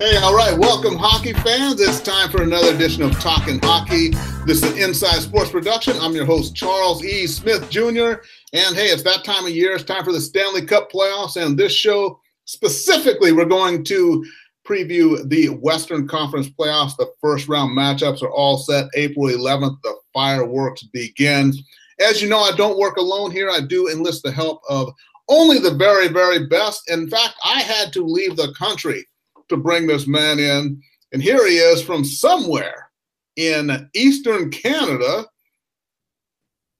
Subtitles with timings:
[0.00, 0.56] Hey, all right.
[0.56, 1.78] Welcome, hockey fans.
[1.78, 4.08] It's time for another edition of Talking Hockey.
[4.46, 5.94] This is an Inside Sports production.
[6.00, 7.26] I'm your host, Charles E.
[7.26, 8.22] Smith Jr.
[8.54, 9.74] And hey, it's that time of year.
[9.74, 11.36] It's time for the Stanley Cup playoffs.
[11.36, 14.24] And this show specifically, we're going to
[14.66, 16.96] preview the Western Conference playoffs.
[16.96, 18.86] The first round matchups are all set.
[18.94, 21.52] April 11th, the fireworks begin.
[22.00, 23.50] As you know, I don't work alone here.
[23.50, 24.94] I do enlist the help of
[25.28, 26.90] only the very, very best.
[26.90, 29.04] In fact, I had to leave the country
[29.50, 30.82] to bring this man in.
[31.12, 32.90] And here he is from somewhere
[33.36, 35.26] in Eastern Canada,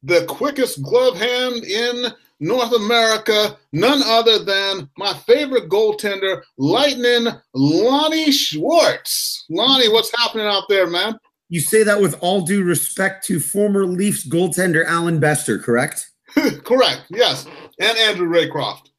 [0.02, 8.32] the quickest glove hand in North America, none other than my favorite goaltender, Lightning Launy
[8.32, 9.44] Schwartz.
[9.50, 11.18] Launy, what's happening out there, man?
[11.50, 16.10] You say that with all due respect to former Leafs goaltender Allan Bester, correct?
[16.64, 17.46] correct, yes.
[17.78, 18.89] And Andrew Raycroft.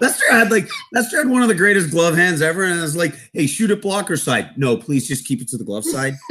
[0.00, 2.96] Bester had like Bester had one of the greatest glove hands ever, and I was
[2.96, 6.14] like, "Hey, shoot it blocker side." No, please just keep it to the glove side.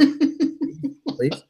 [1.08, 1.42] please.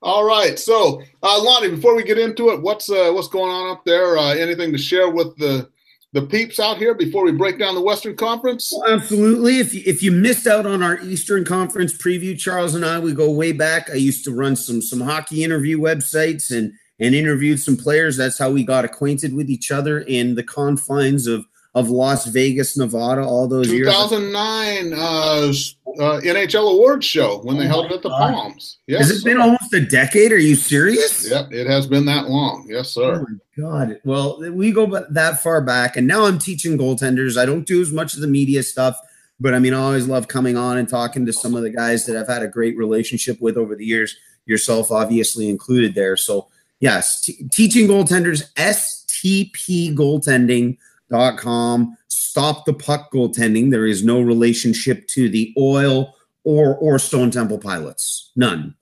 [0.00, 3.70] All right, so uh, Launy, before we get into it, what's uh, what's going on
[3.70, 4.16] up there?
[4.16, 5.68] Uh, anything to share with the
[6.12, 8.72] the peeps out here before we break down the Western Conference?
[8.74, 9.58] Well, absolutely.
[9.58, 13.12] If you, if you missed out on our Eastern Conference preview, Charles and I, we
[13.12, 13.90] go way back.
[13.90, 18.16] I used to run some some hockey interview websites and and interviewed some players.
[18.16, 22.76] That's how we got acquainted with each other in the confines of of Las Vegas,
[22.76, 25.74] Nevada, all those 2009, years.
[25.74, 28.32] 2009 uh, uh, NHL Awards show when they oh held it at the God.
[28.32, 28.78] Palms.
[28.86, 30.32] Yes, Has it been almost a decade?
[30.32, 31.30] Are you serious?
[31.30, 32.66] Yep, it has been that long.
[32.68, 33.20] Yes, sir.
[33.20, 34.00] Oh my God.
[34.04, 37.36] Well, we go that far back, and now I'm teaching goaltenders.
[37.36, 38.98] I don't do as much of the media stuff,
[39.38, 42.06] but I mean, I always love coming on and talking to some of the guys
[42.06, 44.16] that I've had a great relationship with over the years.
[44.46, 46.16] Yourself, obviously included there.
[46.16, 46.48] So
[46.80, 51.96] Yes, t- teaching goaltenders, STP goaltending.com.
[52.08, 53.70] Stop the puck goaltending.
[53.70, 56.14] There is no relationship to the oil
[56.44, 58.30] or or Stone Temple pilots.
[58.36, 58.74] None.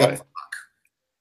[0.00, 0.18] Okay.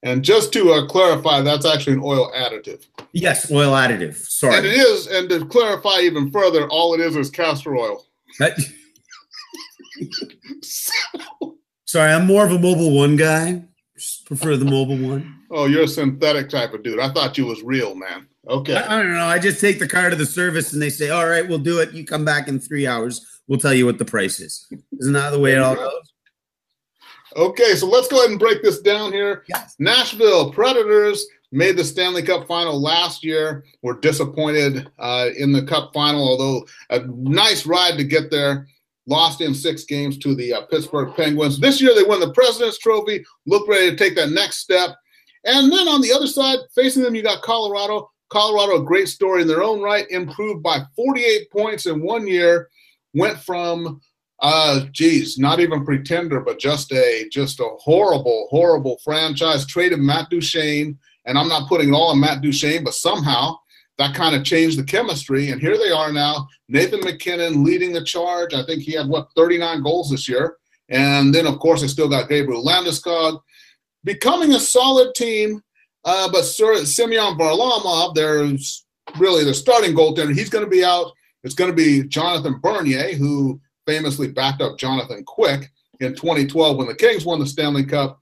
[0.02, 2.86] And just to uh, clarify, that's actually an oil additive.
[3.12, 4.16] Yes, oil additive.
[4.16, 4.56] Sorry.
[4.56, 8.06] And it is, and to clarify even further, all it is is castor oil.
[11.86, 13.64] Sorry, I'm more of a Mobil One guy.
[14.30, 15.42] Prefer the Mobil One.
[15.50, 17.00] Oh, you're a synthetic type of dude.
[17.00, 18.28] I thought you was real, man.
[18.48, 18.76] Okay.
[18.76, 19.26] I, I, don't know.
[19.26, 21.80] I just take the car to the service and they say, all right, we'll do
[21.80, 21.94] it.
[21.94, 23.42] You come back in three hours.
[23.48, 24.68] We'll tell you what the price is.
[25.00, 26.14] Isn't that the way it all goes?
[27.36, 29.46] Okay, so let's go ahead and break this down here.
[29.48, 29.76] Yes.
[29.80, 33.66] Nashville Predators made the Stanley Cup final last year.
[33.82, 38.68] Were disappointed uh, in the Cup final, although a nice ride to get there
[39.10, 41.60] lost in six games to the uh, Pittsburgh Penguins.
[41.60, 44.92] This year they won the President's Trophy, look ready to take that next step.
[45.46, 48.10] And then on the other side, facing them, you got Colorado.
[48.30, 52.70] Colorado, a great story in their own right, improved by 48 points in one year,
[53.14, 54.00] went from
[54.42, 59.66] uh geez, not even pretender, but just a just a horrible, horrible franchise.
[59.66, 63.58] Traded Matt Duchene, and I'm not putting it all on Matt Duchene, but somehow
[64.00, 65.52] that kind of changed the chemistry.
[65.52, 66.48] And here they are now.
[66.70, 68.54] Nathan MacKinnon leading the charge.
[68.54, 70.56] I think he had what 39 goals this year.
[70.88, 73.42] And then of course they still got Gabriel Landeskog
[74.06, 75.62] becoming a solid team.
[76.06, 78.86] Uh, but Sir Semyon Varlamov, there's
[79.18, 80.34] really the starting goaltender.
[80.34, 81.12] He's going to be out.
[81.44, 86.88] It's going to be Jonathan Bernier, who famously backed up Jonathan Quick in 2012 when
[86.88, 88.19] the Kings won the Stanley Cup.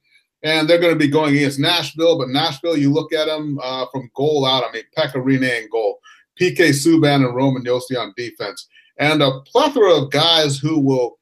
[0.47, 2.17] And they're going to be going against Nashville.
[2.17, 4.63] But Nashville, you look at them uh, from goal out.
[4.63, 5.99] I mean, Pekka Rinne in goal,
[6.39, 8.65] PK Subban and Roman Josi on defense,
[8.97, 11.19] and a plethora of guys who will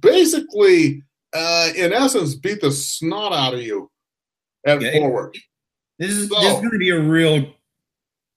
[0.00, 3.92] basically, uh, in essence, beat the snot out of you
[4.66, 5.38] at yeah, forward.
[6.00, 7.54] This is, so, this is going to be a real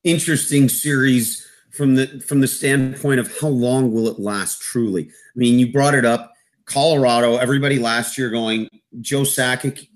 [0.04, 5.06] interesting series from the from the standpoint of how long will it last truly.
[5.06, 6.34] I mean, you brought it up.
[6.66, 8.70] Colorado, everybody last year going,
[9.00, 9.88] Joe Sakic,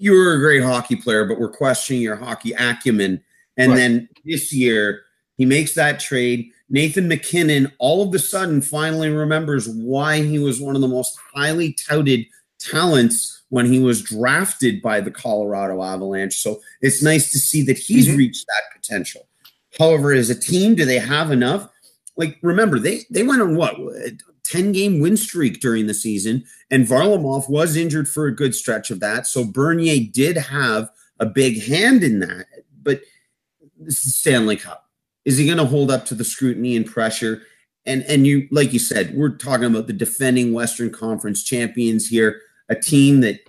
[0.00, 3.22] you were a great hockey player, but we're questioning your hockey acumen.
[3.58, 3.76] And right.
[3.76, 5.02] then this year,
[5.36, 6.50] he makes that trade.
[6.70, 11.18] Nathan MacKinnon all of a sudden finally remembers why he was one of the most
[11.34, 12.24] highly touted
[12.58, 16.34] talents when he was drafted by the Colorado Avalanche.
[16.34, 18.16] So it's nice to see that he's mm-hmm.
[18.16, 19.28] reached that potential.
[19.78, 21.68] However, as a team, do they have enough?
[22.16, 23.76] Like, remember, they they went on what
[24.50, 28.90] 10 game win streak during the season, and Varlamov was injured for a good stretch
[28.90, 29.26] of that.
[29.26, 32.46] So Bernier did have a big hand in that.
[32.82, 33.02] But
[33.78, 34.88] this is Stanley Cup.
[35.24, 37.42] Is he going to hold up to the scrutiny and pressure?
[37.86, 42.40] And and you, like you said, we're talking about the defending Western Conference champions here
[42.68, 43.40] a team that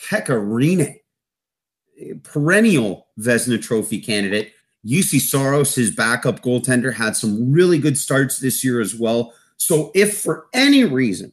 [0.00, 0.96] Pekka Rinne,
[2.22, 4.52] perennial Vezina Trophy candidate.
[4.86, 9.34] Juuse Saros, his backup goaltender, had some really good starts this year as well.
[9.60, 11.32] So if for any reason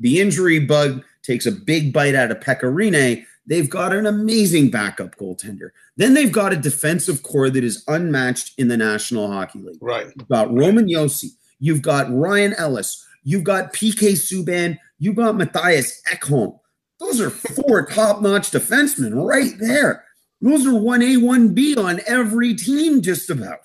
[0.00, 4.70] the injury bug takes a big bite out of Pekka Rinne, they've got an amazing
[4.70, 5.68] backup goaltender.
[5.98, 9.82] Then they've got a defensive core that is unmatched in the National Hockey League.
[9.82, 10.06] Right.
[10.16, 11.32] You've got Roman Josi.
[11.60, 13.04] You've got Ryan Ellis.
[13.22, 14.78] You've got PK Subban.
[14.98, 16.58] You've got Mattias Ekholm.
[16.98, 20.04] Those are four top-notch defensemen right there.
[20.40, 23.60] Those are 1A, 1B on every team, just about.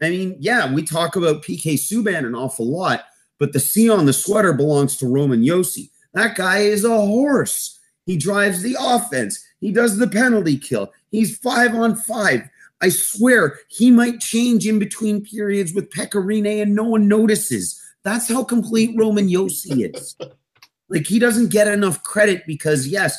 [0.00, 3.04] I mean, yeah, we talk about PK Subban an awful lot,
[3.40, 5.90] but the C on the sweater belongs to Roman Josi.
[6.12, 7.80] That guy is a horse.
[8.06, 9.44] He drives the offense.
[9.60, 10.92] He does the penalty kill.
[11.10, 12.42] He's five on five.
[12.82, 17.80] I swear he might change in between periods with Pekka Rinne and no one notices.
[18.04, 20.16] That's how complete Roman Josi is.
[20.88, 23.18] like he doesn't get enough credit because yes,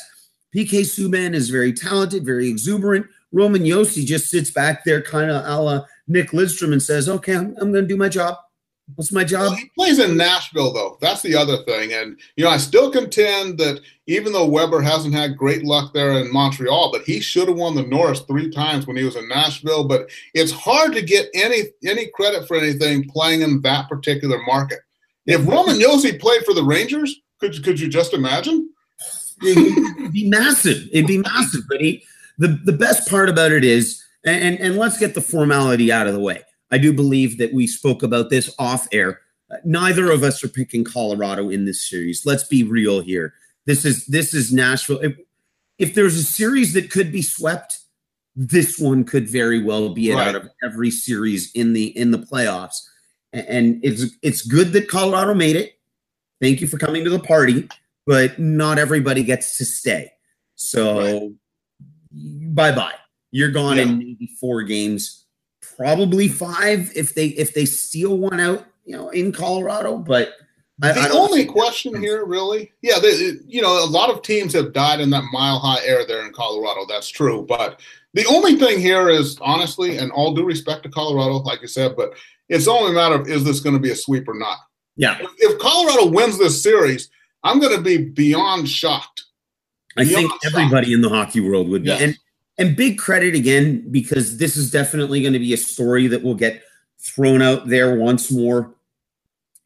[0.54, 3.06] PK Subban is very talented, very exuberant.
[3.32, 7.34] Roman Josi just sits back there, kind of a la Nick Lidstrom, and says, "Okay,
[7.34, 8.36] I'm, I'm going to do my job.
[8.94, 10.98] What's my job?" Well, he plays in Nashville, though.
[11.00, 15.14] That's the other thing, and you know, I still contend that even though Weber hasn't
[15.14, 18.86] had great luck there in Montreal, but he should have won the Norris three times
[18.86, 19.84] when he was in Nashville.
[19.84, 24.80] But it's hard to get any any credit for anything playing in that particular market.
[25.26, 28.68] If Roman Josi played for the Rangers, could could you just imagine?
[29.44, 30.88] It'd be massive.
[30.92, 31.62] It'd be massive.
[31.68, 32.04] But he,
[32.38, 36.14] the the best part about it is, and and let's get the formality out of
[36.14, 36.42] the way.
[36.72, 39.20] I do believe that we spoke about this off air.
[39.64, 42.26] Neither of us are picking Colorado in this series.
[42.26, 43.34] Let's be real here.
[43.66, 44.98] This is this is Nashville.
[45.00, 45.16] If,
[45.78, 47.78] if there's a series that could be swept,
[48.34, 50.28] this one could very well be it right.
[50.28, 52.80] out of every series in the in the playoffs.
[53.32, 55.78] And it's it's good that Colorado made it.
[56.40, 57.68] Thank you for coming to the party
[58.06, 60.12] but not everybody gets to stay.
[60.54, 61.32] So
[62.12, 62.94] bye bye.
[63.30, 63.84] You're gone yeah.
[63.84, 65.21] in maybe four games,
[65.76, 69.98] probably five if they if they steal one out, you know, in Colorado.
[69.98, 70.34] But
[70.82, 74.52] I, the I only question here, really, yeah, they, you know, a lot of teams
[74.54, 76.86] have died in that mile high air there in Colorado.
[76.88, 77.80] That's true, but
[78.14, 81.96] the only thing here is honestly, and all due respect to Colorado, like you said,
[81.96, 82.14] but
[82.48, 84.58] it's only a matter of is this going to be a sweep or not.
[84.96, 85.18] Yeah.
[85.20, 87.10] If, if Colorado wins this series,
[87.42, 89.24] I'm going to be beyond shocked.
[89.96, 90.46] Beyond I think shocked.
[90.46, 91.88] everybody in the hockey world would be.
[91.88, 92.02] Yes.
[92.02, 92.18] And
[92.62, 96.36] and big credit again because this is definitely going to be a story that will
[96.36, 96.62] get
[97.00, 98.72] thrown out there once more.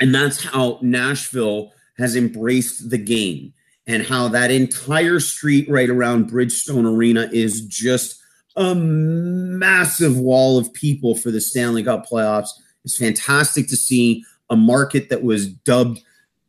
[0.00, 3.52] And that's how Nashville has embraced the game
[3.86, 8.18] and how that entire street right around Bridgestone Arena is just
[8.56, 12.48] a massive wall of people for the Stanley Cup playoffs.
[12.84, 16.00] It's fantastic to see a market that was dubbed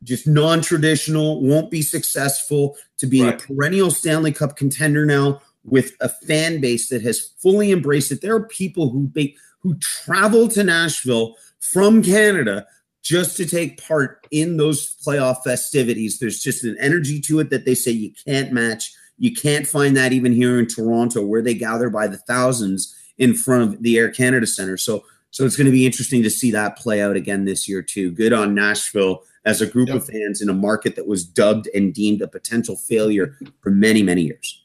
[0.04, 3.34] just non-traditional, won't be successful to be right.
[3.34, 8.20] a perennial Stanley Cup contender now with a fan base that has fully embraced it.
[8.20, 9.10] There are people who
[9.60, 12.66] who travel to Nashville from Canada
[13.02, 16.18] just to take part in those playoff festivities.
[16.18, 18.92] There's just an energy to it that they say you can't match.
[19.18, 23.34] You can't find that even here in Toronto, where they gather by the thousands in
[23.34, 24.76] front of the Air Canada Center.
[24.76, 27.82] So, so it's going to be interesting to see that play out again this year
[27.82, 28.10] too.
[28.10, 29.96] Good on Nashville as a group yep.
[29.96, 34.02] of fans in a market that was dubbed and deemed a potential failure for many,
[34.02, 34.64] many years.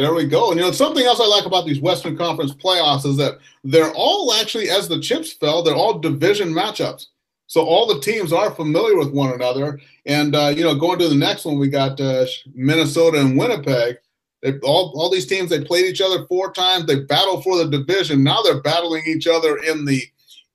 [0.00, 0.50] There we go.
[0.50, 3.92] And you know, something else I like about these Western Conference playoffs is that they're
[3.92, 7.08] all actually, as the chips fell, they're all division matchups.
[7.48, 9.78] So all the teams are familiar with one another.
[10.06, 13.98] And uh, you know, going to the next one, we got uh, Minnesota and Winnipeg.
[14.40, 16.86] They all all these teams they played each other four times.
[16.86, 18.24] They battled for the division.
[18.24, 20.02] Now they're battling each other in the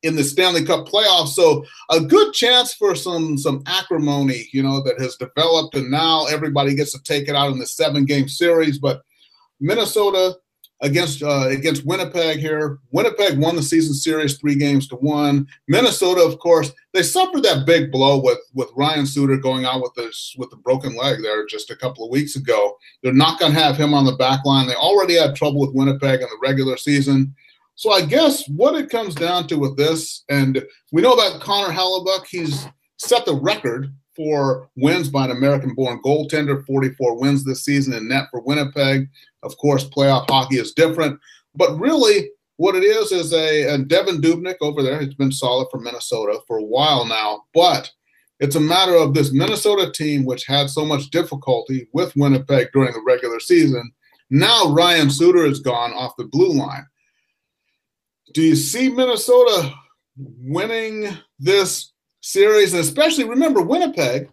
[0.02, 1.36] in the Stanley Cup playoffs.
[1.36, 6.25] So a good chance for some some acrimony, you know, that has developed, and now
[6.25, 8.80] everybody gets to take it out in the seven game series.
[8.80, 9.04] But
[9.60, 10.38] Minnesota
[10.82, 12.80] against uh, against Winnipeg here.
[12.92, 15.48] Winnipeg won the season series three games to one.
[15.68, 19.94] Minnesota, of course, they suffered that big blow with with Ryan Suter going out with
[19.96, 22.78] this with the broken leg there just a couple of weeks ago.
[23.02, 24.68] They're not going to have him on the back line.
[24.68, 27.34] They already had trouble with Winnipeg in the regular season.
[27.78, 31.74] So I guess what it comes down to with this, and we know that Connor
[31.74, 32.66] Hellebuyck, he's
[32.98, 38.28] set the record for wins by an American-born goaltender, 44 wins this season in net
[38.32, 39.08] for Winnipeg.
[39.44, 41.20] Of course, playoff hockey is different,
[41.56, 45.02] but really what it is is a and Devan Dubnyk over there.
[45.02, 47.92] He's been solid for Minnesota for a while now, but
[48.40, 52.94] it's a matter of this Minnesota team, which had so much difficulty with Winnipeg during
[52.94, 53.92] the regular season.
[54.30, 56.86] Now Ryan Suter is gone off the blue line.
[58.34, 59.74] Do you see Minnesota
[60.18, 61.92] winning this
[62.25, 62.74] series?
[62.74, 64.29] And especially remember Winnipeg.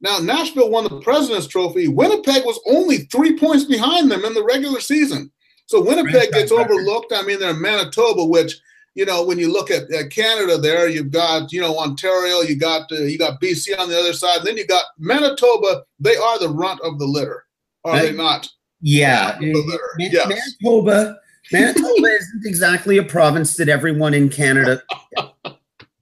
[0.00, 1.88] Now, Nashville won the President's Trophy.
[1.88, 5.32] Winnipeg was only three points behind them in the regular season.
[5.66, 7.12] So Winnipeg gets overlooked.
[7.12, 8.54] I mean, they're in Manitoba, which
[8.94, 12.56] you know, when you look at, at Canada, there you've got you know Ontario, you
[12.56, 15.82] got uh, you got BC on the other side, then you got Manitoba.
[15.98, 17.44] They are the runt of the litter,
[17.84, 18.48] are they not?
[18.80, 20.54] Yeah, the yes.
[20.62, 21.16] Manitoba.
[21.52, 24.82] Manitoba isn't exactly a province that everyone in Canada,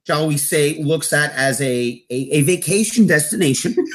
[0.05, 3.75] shall we say, looks at as a, a, a vacation destination.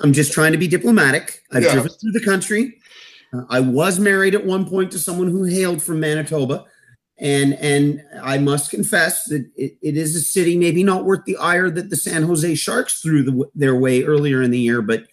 [0.00, 1.42] I'm just trying to be diplomatic.
[1.52, 1.72] I've yeah.
[1.72, 2.78] driven through the country.
[3.32, 6.64] Uh, I was married at one point to someone who hailed from Manitoba,
[7.18, 11.36] and and I must confess that it, it is a city maybe not worth the
[11.36, 15.04] ire that the San Jose Sharks threw the, their way earlier in the year, but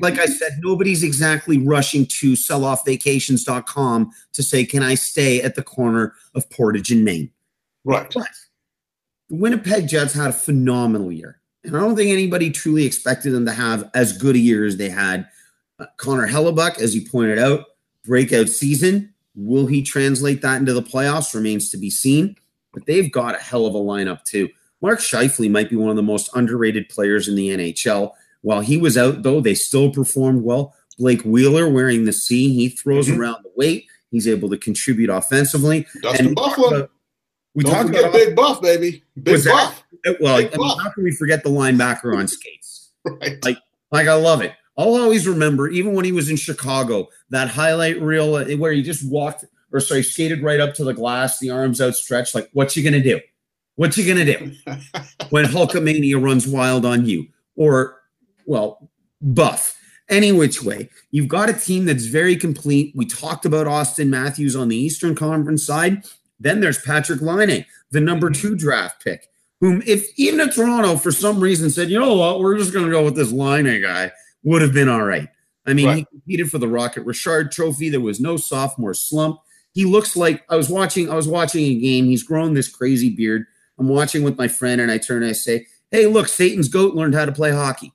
[0.00, 5.62] like I said, nobody's exactly rushing to selloffvacations.com to say, "Can I stay at the
[5.62, 7.30] corner of Portage and Main?"
[7.84, 8.10] Right.
[8.12, 8.28] But
[9.28, 11.40] the Winnipeg Jets had a phenomenal year.
[11.64, 14.76] And I don't think anybody truly expected them to have as good a year as
[14.76, 15.26] they had.
[15.78, 17.64] Uh, Connor Hellebuyck, as you pointed out,
[18.04, 19.12] breakout season.
[19.34, 21.34] Will he translate that into the playoffs?
[21.34, 22.36] Remains to be seen.
[22.72, 24.48] But they've got a hell of a lineup, too.
[24.82, 28.12] Mark Scheifele might be one of the most underrated players in the NHL.
[28.42, 30.74] While he was out, though, they still performed well.
[30.98, 33.20] Blake Wheeler wearing the C, he throws mm-hmm.
[33.20, 33.86] around the weight.
[34.10, 35.86] He's able to contribute offensively.
[36.02, 36.88] Dustin and Byfuglien.
[37.54, 39.02] We Don't talked about Big Buff, baby.
[39.22, 39.84] Big Buff.
[40.04, 40.82] That, well, Big I mean, buff.
[40.82, 42.90] how can we forget the linebacker on skates?
[43.04, 43.42] right.
[43.44, 43.58] Like,
[43.90, 44.52] like I love it.
[44.76, 48.82] I'll always remember, even when he was in Chicago, that highlight reel uh, where he
[48.82, 49.44] just walked
[49.74, 52.34] or sorry, skated right up to the glass, the arms outstretched.
[52.34, 53.20] Like, what's he gonna do?
[53.74, 54.52] What's he gonna do
[55.30, 57.26] when Hulkamania runs wild on you?
[57.56, 58.00] Or,
[58.46, 58.88] well,
[59.20, 59.76] buff.
[60.08, 62.92] Any which way, you've got a team that's very complete.
[62.94, 66.04] We talked about Auston Matthews on the Eastern Conference side.
[66.44, 68.40] Then there's Patrick Laine, the number mm-hmm.
[68.40, 69.28] two draft pick,
[69.60, 72.84] whom if even if Toronto for some reason said, you know what, we're just going
[72.84, 74.12] to go with this Laine guy,
[74.44, 75.28] would have been all right.
[75.66, 75.96] I mean, right.
[75.96, 77.88] he competed for the Rocket Richard Trophy.
[77.88, 79.40] There was no sophomore slump.
[79.72, 81.10] He looks like I was watching.
[81.10, 82.04] I was watching a game.
[82.04, 83.46] He's grown this crazy beard.
[83.78, 86.94] I'm watching with my friend, and I turn and I say, "Hey, look, Satan's goat
[86.94, 87.94] learned how to play hockey,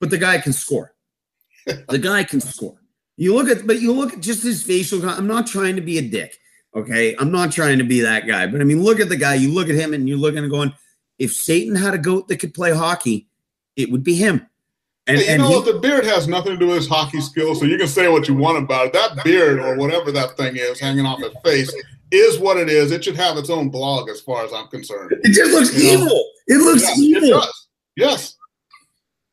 [0.00, 0.94] but the guy can score.
[1.88, 2.76] the guy can score.
[3.16, 5.08] You look at, but you look at just his facial.
[5.08, 6.38] I'm not trying to be a dick.
[6.74, 7.16] Okay.
[7.18, 9.34] I'm not trying to be that guy, but I mean, look at the guy.
[9.34, 10.72] You look at him and you're looking and going,
[11.18, 13.28] if Satan had a goat that could play hockey,
[13.76, 14.46] it would be him.
[15.06, 15.64] And, hey, you and know what?
[15.64, 18.28] The beard has nothing to do with his hockey skills, so you can say what
[18.28, 18.92] you want about it.
[18.92, 21.74] That beard or whatever that thing is hanging off his face
[22.12, 22.92] is what it is.
[22.92, 25.12] It should have its own blog, as far as I'm concerned.
[25.22, 26.06] It just looks you evil.
[26.06, 26.24] Know?
[26.46, 27.40] It looks yes, evil.
[27.40, 27.48] It
[27.96, 28.36] yes.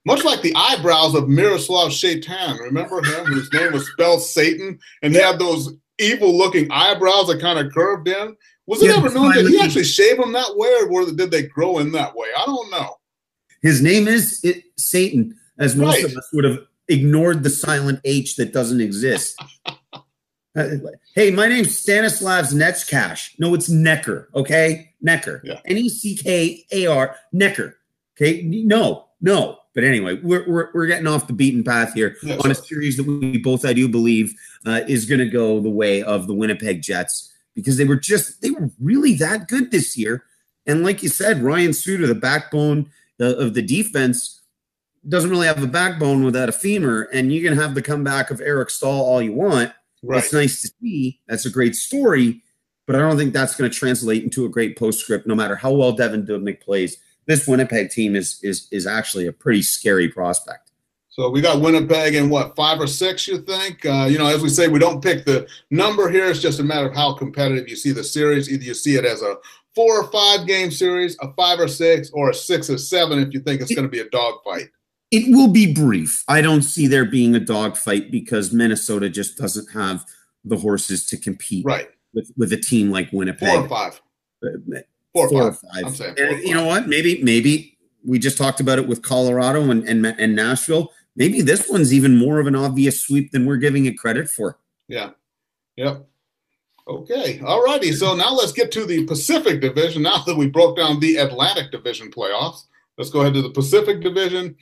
[0.06, 2.60] Much like the eyebrows of Miroslav Šatan.
[2.60, 3.26] Remember him?
[3.26, 7.74] His name was spelled Satan, and he had those evil looking eyebrows that kind of
[7.74, 8.36] curved in.
[8.66, 11.44] Was it yeah, ever known that he actually shaved them that way, or did they
[11.44, 12.28] grow in that way?
[12.38, 12.98] I don't know.
[13.62, 16.06] His name is it, Satan, as most right.
[16.06, 19.42] of us would have ignored the silent H that doesn't exist.
[19.96, 20.68] uh,
[21.16, 23.40] hey, my name's Stanislav's Netzcash.
[23.40, 24.30] No, it's Necker.
[24.36, 25.42] Okay, Necker.
[25.66, 27.16] N e c k a r.
[27.32, 27.78] Necker.
[28.16, 29.60] Okay, no, no.
[29.78, 32.44] But anyway, we're, we're, we're getting off the beaten path here yes.
[32.44, 34.34] on a series that we both, I do believe,
[34.66, 38.42] uh, is going to go the way of the Winnipeg Jets because they were just,
[38.42, 40.24] they were really that good this year.
[40.66, 42.90] And like you said, Ryan Suter, the backbone
[43.22, 44.42] uh, of the defense,
[45.08, 47.04] doesn't really have a backbone without a femur.
[47.14, 49.74] And you can have the comeback of Eric Staal all you want.
[50.02, 50.24] Right.
[50.24, 51.20] It's nice to see.
[51.28, 52.42] That's a great story.
[52.88, 55.72] But I don't think that's going to translate into a great postscript, no matter how
[55.72, 60.72] well Devan Dubnyk plays this Winnipeg team is is is actually a pretty scary prospect.
[61.10, 63.28] So we got Winnipeg in what five or six?
[63.28, 63.86] You think?
[63.86, 66.30] Uh, you know, as we say, we don't pick the number here.
[66.30, 68.52] It's just a matter of how competitive you see the series.
[68.52, 69.36] Either you see it as a
[69.74, 73.34] four or five game series, a five or six, or a six or seven if
[73.34, 74.70] you think it's going to be a dogfight.
[75.10, 76.24] It will be brief.
[76.28, 80.06] I don't see there being a dogfight because Minnesota just doesn't have
[80.44, 81.90] the horses to compete right.
[82.14, 83.50] with with a team like Winnipeg.
[83.50, 84.02] Four or five.
[85.18, 85.86] Four, four or five.
[85.86, 86.88] I'm saying and you know what?
[86.88, 90.92] Maybe maybe we just talked about it with Colorado and, and and Nashville.
[91.16, 94.60] Maybe this one's even more of an obvious sweep than we're giving it credit for.
[94.88, 95.12] Yeah.
[95.76, 96.06] Yep.
[96.88, 97.42] Okay.
[97.46, 97.92] All righty.
[97.92, 100.04] So now let's get to the Pacific Division.
[100.04, 102.66] Now that we broke down the Atlantic Division playoffs,
[102.98, 104.56] let's go ahead to the Pacific Division.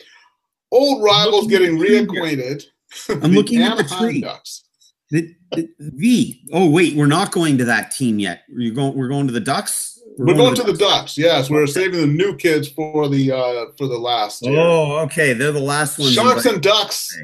[0.72, 2.64] Old rivals getting reacquainted.
[3.10, 4.22] I'm looking at the tree.
[4.22, 4.64] Ducks.
[5.12, 8.44] The, the, the, oh wait, we're not going to that team yet.
[8.50, 8.98] You're going.
[8.98, 10.02] We're going to the Ducks.
[10.18, 11.18] We're, we're going, to the Ducks.
[11.18, 14.42] Yes, we're saving the new kids for the uh for the last.
[14.46, 14.60] Year.
[14.60, 15.34] Oh, okay.
[15.34, 16.14] They're the last ones.
[16.14, 17.16] Sharks and Ducks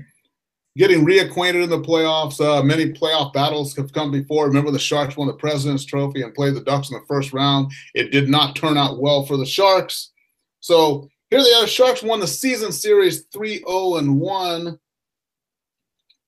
[0.77, 2.39] getting reacquainted in the playoffs.
[2.39, 4.47] Uh, many playoff battles have come before.
[4.47, 7.71] Remember, the Sharks won the President's Trophy and played the Ducks in the first round.
[7.93, 10.11] It did not turn out well for the Sharks.
[10.59, 11.67] So here they are.
[11.67, 14.79] Sharks won the season series 3 0 and 1.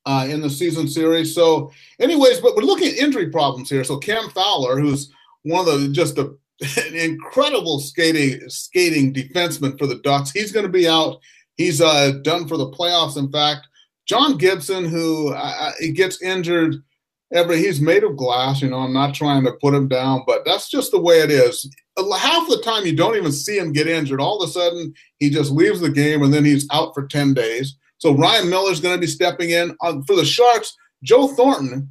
[0.06, 1.34] uh, in the season series.
[1.34, 3.84] So, anyways, but we're looking at injury problems here.
[3.84, 5.12] So Cam Fowler, who's
[5.44, 10.66] one of the just a, an incredible skating skating defenseman for the Ducks, he's going
[10.66, 11.20] to be out.
[11.58, 13.18] He's uh, done for the playoffs.
[13.18, 13.68] In fact,
[14.06, 16.84] John Gibson, who uh, uh gets injured
[17.32, 18.62] every, he's made of glass.
[18.62, 21.32] You know, I'm not trying to put him down, but that's just the way it
[21.32, 21.70] is.
[21.98, 24.20] Half the time, you don't even see him get injured.
[24.20, 27.34] All of a sudden, he just leaves the game and then he's out for 10
[27.34, 27.76] days.
[28.00, 30.76] So Ryan Miller is going to be stepping in uh, for the Sharks.
[31.04, 31.90] Joe Thornton,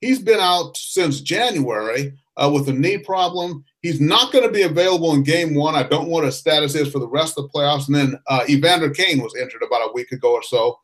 [0.00, 3.64] he's been out since January uh, with a knee problem.
[3.82, 5.74] He's not going to be available in game one.
[5.74, 7.86] I don't know what his status is for the rest of the playoffs.
[7.86, 10.78] And then uh, Evander Kane was injured about a week ago or so.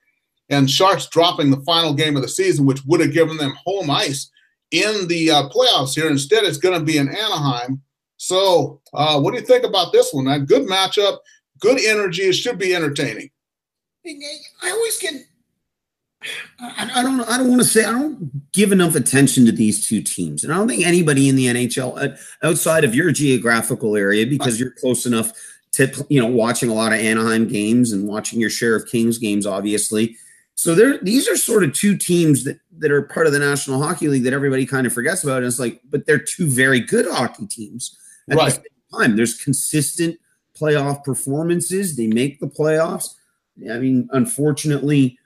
[0.48, 3.90] And Sharks dropping the final game of the season, which would have given them home
[3.90, 4.30] ice
[4.70, 6.10] in the uh, playoffs here.
[6.10, 7.82] Instead, it's going to be in Anaheim.
[8.16, 10.44] So, uh, what do you think about this one, man?
[10.44, 11.18] Good matchup,
[11.58, 12.22] good energy.
[12.22, 13.30] It should be entertaining.
[14.62, 15.14] I always get.
[16.60, 17.20] I, I don't.
[17.22, 17.84] I don't want to say.
[17.84, 21.36] I don't give enough attention to these two teams, and I don't think anybody in
[21.36, 25.32] the NHL uh, outside of your geographical area, because you're close enough
[25.72, 29.18] to you know watching a lot of Anaheim games and watching your share of Kings
[29.18, 30.16] games, obviously.
[30.54, 33.82] So there, these are sort of two teams that that are part of the National
[33.82, 35.38] Hockey League that everybody kind of forgets about.
[35.38, 37.98] And it's like, but they're two very good hockey teams.
[38.30, 38.44] At right.
[38.46, 40.18] the same time, there's consistent
[40.58, 41.96] playoff performances.
[41.96, 43.14] They make the playoffs.
[43.70, 45.18] I mean, unfortunately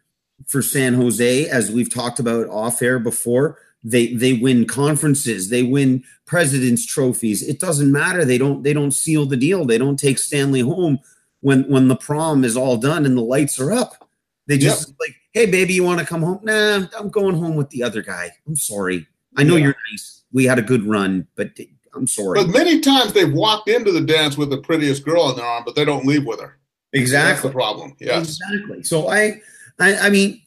[0.47, 5.62] for San Jose, as we've talked about off air before, they they win conferences, they
[5.62, 7.43] win presidents trophies.
[7.43, 8.25] It doesn't matter.
[8.25, 9.64] They don't they don't seal the deal.
[9.64, 10.99] They don't take Stanley home
[11.40, 14.09] when when the prom is all done and the lights are up.
[14.49, 14.97] They just yep.
[15.00, 16.40] like, hey baby, you want to come home?
[16.43, 18.33] Nah, I'm going home with the other guy.
[18.47, 19.07] I'm sorry.
[19.37, 19.64] I know yeah.
[19.64, 20.25] you're nice.
[20.33, 21.50] We had a good run, but
[21.95, 22.43] I'm sorry.
[22.43, 25.62] But many times they've walked into the dance with the prettiest girl in their arm,
[25.64, 26.59] but they don't leave with her.
[26.93, 27.33] Exactly.
[27.33, 27.97] That's the problem.
[27.99, 28.38] Yes.
[28.40, 28.83] Exactly.
[28.83, 29.40] So I,
[29.78, 30.40] I, I mean,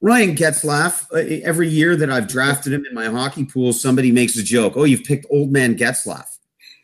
[0.00, 4.36] Ryan Getzlaf, uh, every year that I've drafted him in my hockey pool, somebody makes
[4.36, 4.74] a joke.
[4.76, 6.26] Oh, you've picked old man Getzlaf.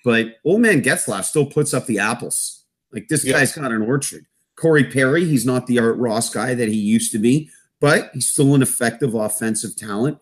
[0.04, 2.64] But old man Getzlaf still puts up the apples.
[2.92, 4.26] Like this guy's got an orchard.
[4.56, 8.28] Corey Perry, he's not the Art Ross guy that he used to be, but he's
[8.28, 10.18] still an effective offensive talent.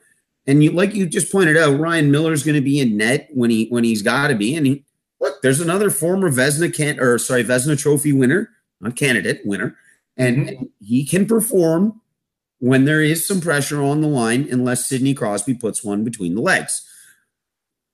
[0.47, 3.51] And you, like you just pointed out, Ryan Miller's going to be in net when
[3.51, 4.57] he when he's got to be.
[4.57, 4.85] And he,
[5.21, 9.77] look, there's another former Vezina can or sorry Vezina Trophy winner, not candidate winner,
[10.17, 10.65] and mm-hmm.
[10.81, 12.01] he can perform
[12.59, 16.41] when there is some pressure on the line, unless Sidney Crosby puts one between the
[16.41, 16.89] legs.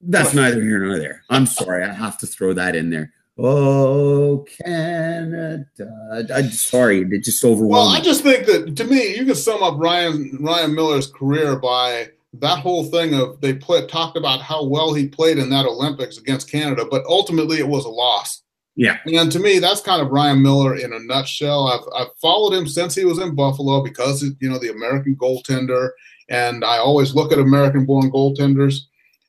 [0.01, 1.25] That's neither here nor there.
[1.29, 3.13] I'm sorry, I have to throw that in there.
[3.37, 5.67] Oh, Canada!
[6.35, 7.71] I'm sorry, it just overwhelmed.
[7.71, 11.57] Well, I just think that to me, you can sum up Ryan Ryan Miller's career
[11.57, 15.67] by that whole thing of they play, talked about how well he played in that
[15.67, 18.43] Olympics against Canada, but ultimately it was a loss.
[18.81, 18.97] Yeah.
[19.05, 21.67] And to me, that's kind of Ryan Miller in a nutshell.
[21.69, 25.91] I've, I've followed him since he was in Buffalo because, you know, the American goaltender.
[26.31, 28.79] And I always look at American born goaltenders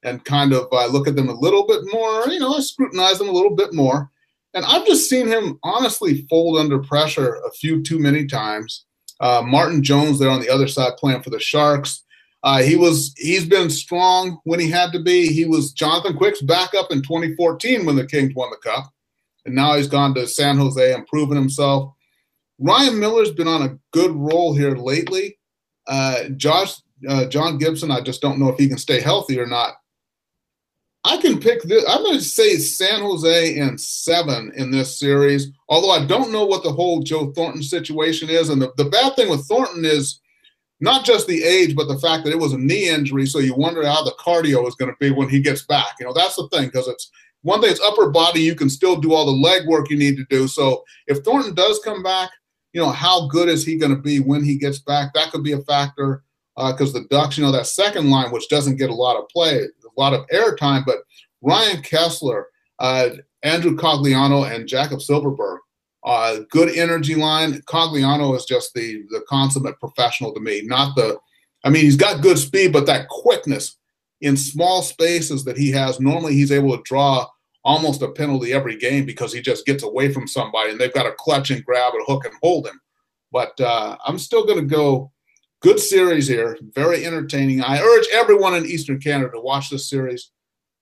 [0.03, 3.17] and kind of uh, look at them a little bit more, you know, I scrutinize
[3.17, 4.09] them a little bit more.
[4.53, 8.85] And I've just seen him honestly fold under pressure a few too many times.
[9.19, 12.05] Uh, Martin Jones there on the other side playing for the Sharks.
[12.43, 15.27] Uh, he was he's been strong when he had to be.
[15.27, 18.91] He was Jonathan Quick's backup in 2014 when the Kings won the cup,
[19.45, 21.93] and now he's gone to San Jose and proven himself.
[22.59, 25.37] Ryan Miller's been on a good roll here lately.
[25.87, 26.75] Uh, Josh
[27.07, 29.73] uh, John Gibson, I just don't know if he can stay healthy or not.
[31.03, 31.83] I can pick this.
[31.89, 36.45] I'm going to say San Jose in seven in this series, although I don't know
[36.45, 38.49] what the whole Joe Thornton situation is.
[38.49, 40.21] And the, the bad thing with Thornton is
[40.79, 43.25] not just the age, but the fact that it was a knee injury.
[43.25, 45.95] So you wonder how the cardio is going to be when he gets back.
[45.99, 47.09] You know, that's the thing because it's
[47.43, 48.41] one thing, it's upper body.
[48.41, 50.47] You can still do all the leg work you need to do.
[50.47, 52.29] So if Thornton does come back,
[52.73, 55.13] you know, how good is he going to be when he gets back?
[55.13, 56.23] That could be a factor
[56.55, 59.27] because uh, the Ducks, you know, that second line, which doesn't get a lot of
[59.29, 60.99] play, a lot of airtime, but
[61.41, 62.43] Ryan Kesler,
[62.79, 63.09] uh,
[63.43, 65.57] Andrew Cogliano, and Jakob Silfverberg,
[66.03, 67.61] uh, good energy line.
[67.63, 70.61] Cogliano is just the the consummate professional to me.
[70.63, 71.17] Not the,
[71.63, 73.77] I mean, he's got good speed, but that quickness
[74.21, 75.99] in small spaces that he has.
[75.99, 77.27] Normally, he's able to draw
[77.63, 81.03] almost a penalty every game because he just gets away from somebody, and they've got
[81.03, 82.79] to clutch and grab and hook and hold him.
[83.31, 85.11] But uh, I'm still going to go.
[85.61, 87.61] Good series here, very entertaining.
[87.61, 90.31] I urge everyone in Eastern Canada to watch this series.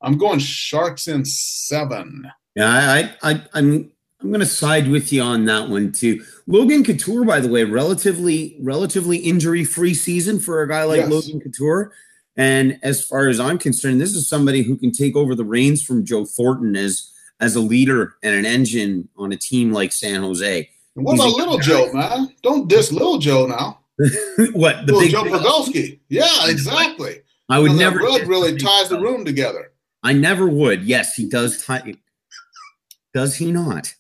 [0.02, 2.32] I'm going Sharks in seven.
[2.56, 6.24] Yeah, I, I, I'm I'm going to side with you on that one too.
[6.46, 11.10] Logan Couture, by the way, relatively relatively injury free season for a guy like yes.
[11.10, 11.94] Logan Couture.
[12.38, 15.84] And as far as I'm concerned, this is somebody who can take over the reins
[15.84, 17.12] from Joe Thornton as
[17.42, 20.70] as a leader and an engine on a team like San Jose.
[20.96, 21.64] And what He's about Little guy.
[21.64, 22.36] Joe, man?
[22.44, 23.80] Don't diss Little Joe now.
[24.54, 26.00] what the well, big Joe Pavelski?
[26.10, 27.22] Yeah, exactly.
[27.50, 28.00] I would never.
[28.00, 29.72] Rug really ties the room together.
[30.04, 30.84] I never would.
[30.84, 31.96] Yes, he does tie.
[33.14, 33.92] Does he not?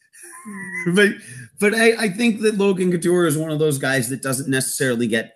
[0.45, 0.93] Hmm.
[0.95, 1.09] but
[1.59, 5.07] but I, I think that Logan Couture is one of those guys that doesn't necessarily
[5.07, 5.33] get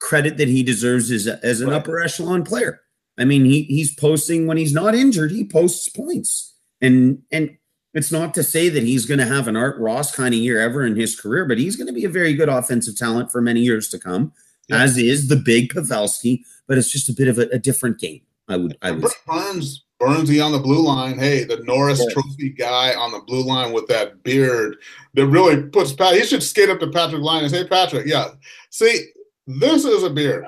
[0.00, 1.76] credit that he deserves as, a, as an right.
[1.76, 2.80] upper echelon player.
[3.18, 6.54] I mean, he he's posting when he's not injured, he posts points.
[6.80, 7.56] And and
[7.94, 10.60] it's not to say that he's going to have an Art Ross kind of year
[10.60, 13.40] ever in his career, but he's going to be a very good offensive talent for
[13.40, 14.32] many years to come,
[14.68, 14.82] yeah.
[14.82, 16.40] as is the big Pavelski.
[16.66, 18.22] But it's just a bit of a, a different game.
[18.48, 18.76] I would.
[18.82, 19.12] I would.
[19.26, 21.18] Burns, Burnsy on the blue line.
[21.18, 22.12] Hey, the Norris yeah.
[22.12, 24.76] Trophy guy on the blue line with that beard
[25.14, 26.14] that really puts Pat.
[26.14, 28.30] He should skate up to Patrick Laine and say, "Patrick, yeah,
[28.70, 29.06] see,
[29.46, 30.44] this is a beard."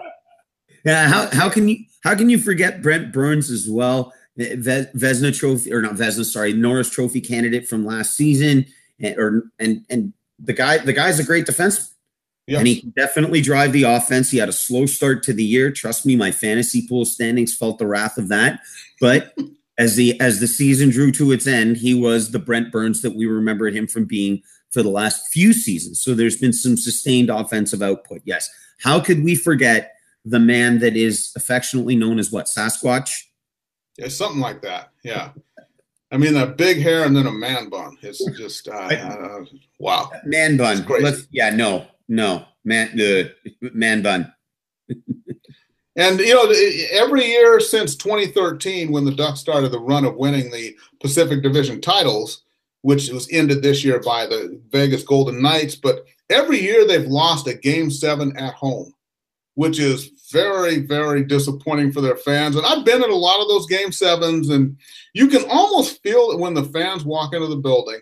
[0.85, 1.09] Yeah.
[1.09, 4.13] How how can you how can you forget Brent Burns as well?
[4.39, 8.67] Vezina Trophy or not Vezina, sorry, Norris Trophy candidate from last season,
[9.01, 11.91] and or and and the guy the guy's a great defenseman.
[12.47, 12.59] Yes.
[12.59, 14.31] And he can definitely drive the offense.
[14.31, 15.73] He had a slow start to the year.
[15.73, 18.61] Trust me, my fantasy pool standings felt the wrath of that.
[19.01, 19.35] But
[19.79, 23.17] as the as the season drew to its end, he was the Brent Burns that
[23.17, 26.01] we remembered him from being for the last few seasons.
[26.01, 28.21] So there's been some sustained offensive output.
[28.25, 28.49] Yes.
[28.83, 33.11] How could we forget the man that is affectionately known as what Sasquatch?
[33.97, 34.91] Yeah, something like that.
[35.03, 35.31] Yeah.
[36.13, 37.99] I mean, a big hair and then a man bun.
[38.03, 39.45] It's just uh, uh,
[39.79, 40.11] wow.
[40.25, 40.85] Man bun.
[41.01, 43.25] Let's, yeah, no, no, man, uh,
[43.61, 44.33] man bun.
[45.97, 46.53] and you know,
[46.93, 51.81] every year since 2013, when the Ducks started the run of winning the Pacific Division
[51.81, 52.43] titles,
[52.83, 57.47] which was ended this year by the Vegas Golden Knights, but every year they've lost
[57.47, 58.93] a Game Seven at home,
[59.55, 62.57] which is very, very disappointing for their fans.
[62.57, 64.77] And I've been at a lot of those game sevens, and
[65.15, 68.01] you can almost feel it when the fans walk into the building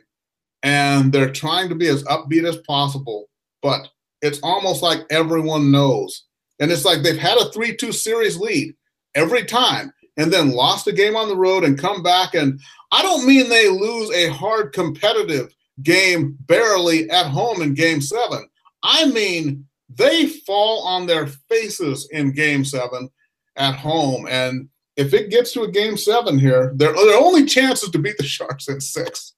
[0.62, 3.28] and they're trying to be as upbeat as possible.
[3.62, 3.87] But
[4.22, 6.24] it's almost like everyone knows.
[6.58, 8.74] And it's like they've had a 3 2 series lead
[9.14, 12.34] every time and then lost a game on the road and come back.
[12.34, 12.60] And
[12.92, 18.48] I don't mean they lose a hard competitive game barely at home in game seven.
[18.82, 23.10] I mean, they fall on their faces in game seven
[23.56, 24.26] at home.
[24.28, 27.98] And if it gets to a game seven here, their, their only chance is to
[27.98, 29.34] beat the Sharks in six.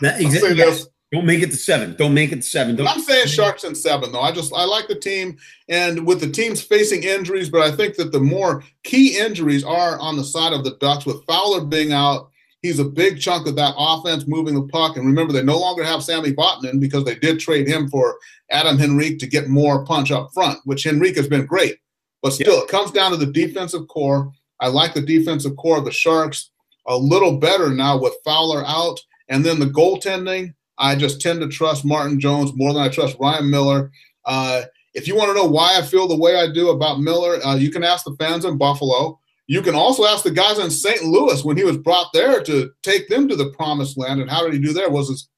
[0.00, 0.86] That, exactly, yes.
[1.12, 1.94] Don't make it to seven.
[1.96, 2.74] Don't make it to seven.
[2.74, 2.88] Don't.
[2.88, 4.20] I'm saying Sharks in seven, though.
[4.20, 5.36] I just I like the team,
[5.68, 9.96] and with the teams facing injuries, but I think that the more key injuries are
[10.00, 12.30] on the side of the Ducks, with Fowler being out,
[12.64, 14.96] He's a big chunk of that offense moving the puck.
[14.96, 18.16] And remember, they no longer have Sami Vatanen because they did trade him for
[18.50, 21.76] Adam Henrique to get more punch up front, which Henrique has been great.
[22.22, 22.62] But still, yeah.
[22.62, 24.32] it comes down to the defensive core.
[24.60, 26.52] I like the defensive core of the Sharks
[26.86, 28.98] a little better now with Fowler out.
[29.28, 33.18] And then the goaltending, I just tend to trust Martin Jones more than I trust
[33.20, 33.92] Ryan Miller.
[34.24, 34.62] Uh,
[34.94, 37.56] if you want to know why I feel the way I do about Miller, uh,
[37.56, 39.20] you can ask the fans in Buffalo.
[39.46, 41.04] You can also ask the guys in St.
[41.04, 44.20] Louis when he was brought there to take them to the promised land.
[44.20, 44.88] And how did he do there?
[44.88, 45.28] Was his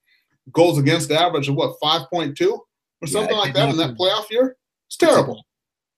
[0.53, 2.59] goals against average of what, 5.2
[3.03, 4.57] or something yeah, like that in that playoff year?
[4.89, 5.45] It's terrible.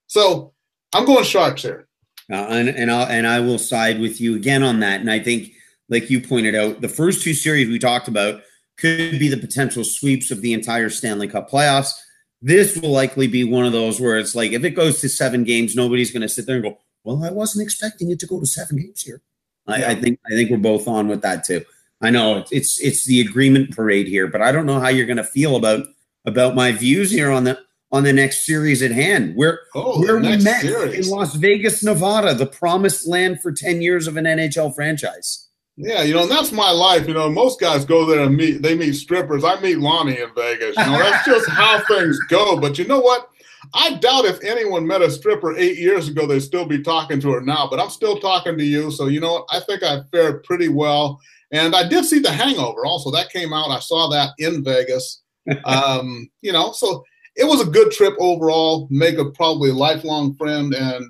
[0.06, 0.54] So
[0.94, 1.86] I'm going Sharks here.
[2.30, 5.00] Uh, and and, I'll, and I will side with you again on that.
[5.00, 5.52] And I think,
[5.88, 8.42] like you pointed out, the first two series we talked about
[8.78, 11.92] could be the potential sweeps of the entire Stanley Cup playoffs.
[12.40, 15.44] This will likely be one of those where it's like if it goes to seven
[15.44, 18.38] games, nobody's going to sit there and go, well, I wasn't expecting it to go
[18.38, 19.22] to seven games here.
[19.66, 19.90] I, yeah.
[19.90, 21.64] I think I think we're both on with that too.
[22.02, 25.16] I know it's it's the agreement parade here, but I don't know how you're going
[25.16, 25.86] to feel about
[26.26, 27.58] about my views here on the
[27.90, 29.36] on the next series at hand.
[29.36, 31.08] Where oh, where we met series.
[31.08, 35.48] in Las Vegas, Nevada, the promised land for ten years of an NHL franchise.
[35.76, 37.08] Yeah, you know, and that's my life.
[37.08, 39.44] You know, most guys go there and meet they meet strippers.
[39.44, 40.76] I meet Launy in Vegas.
[40.76, 42.58] You know, that's just how things go.
[42.60, 43.30] But you know what?
[43.74, 47.30] I doubt if anyone met a stripper eight years ago, they'd still be talking to
[47.32, 47.66] her now.
[47.70, 48.90] But I'm still talking to you.
[48.90, 49.46] So, you know what?
[49.50, 51.20] I think I fared pretty well.
[51.50, 53.10] And I did see The Hangover also.
[53.10, 53.70] That came out.
[53.70, 55.22] I saw that in Vegas.
[55.64, 57.04] um, you know, so
[57.36, 58.86] it was a good trip overall.
[58.90, 61.06] Make a probably lifelong friend and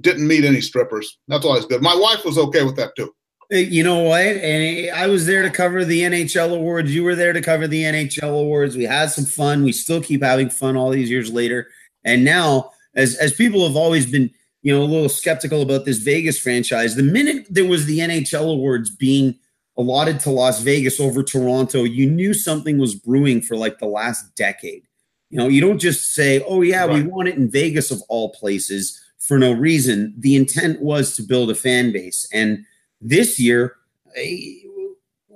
[0.00, 1.18] didn't meet any strippers.
[1.28, 1.82] That's always good.
[1.82, 3.14] My wife was okay with that too.
[3.50, 4.22] You know what?
[4.22, 6.94] And I was there to cover the NHL awards.
[6.94, 8.74] You were there to cover the NHL awards.
[8.74, 9.62] We had some fun.
[9.62, 11.68] We still keep having fun all these years later.
[12.04, 14.30] And now, as as people have always been,
[14.62, 18.52] you know, a little skeptical about this Vegas franchise, the minute there was the NHL
[18.52, 19.38] awards being
[19.76, 24.34] allotted to Las Vegas over Toronto, you knew something was brewing for like the last
[24.36, 24.86] decade.
[25.30, 27.02] You know, you don't just say, "Oh yeah, right.
[27.02, 30.12] we want it in Vegas of all places." For no reason.
[30.18, 32.28] The intent was to build a fan base.
[32.30, 32.66] And
[33.00, 33.76] this year,
[34.16, 34.63] eh,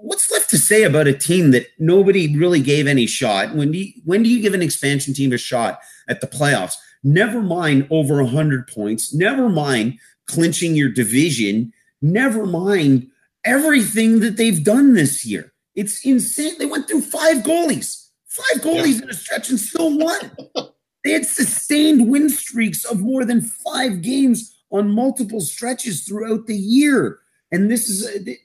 [0.09, 3.55] what's left to say about a team that nobody really gave any shot?
[3.55, 6.77] When do you, when do you give an expansion team a shot at the playoffs?
[7.05, 9.13] Never mind over 100 points.
[9.13, 11.75] Never mind clinching your division.
[12.01, 13.09] Never mind
[13.45, 15.53] everything that they've done this year.
[15.75, 16.55] It's insane.
[16.59, 19.03] They went through five goalies, five goalies yeah.
[19.05, 20.33] in a stretch and still won.
[21.05, 26.57] they had sustained win streaks of more than five games on multiple stretches throughout the
[26.57, 27.19] year.
[27.53, 28.39] And this is a,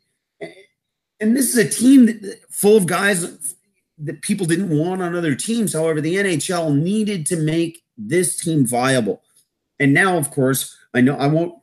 [1.23, 3.55] and this is a team that, full of guys
[3.97, 5.73] that people didn't want on other teams.
[5.73, 9.21] However, the NHL needed to make this team viable.
[9.79, 11.55] And now, of course, I know I won't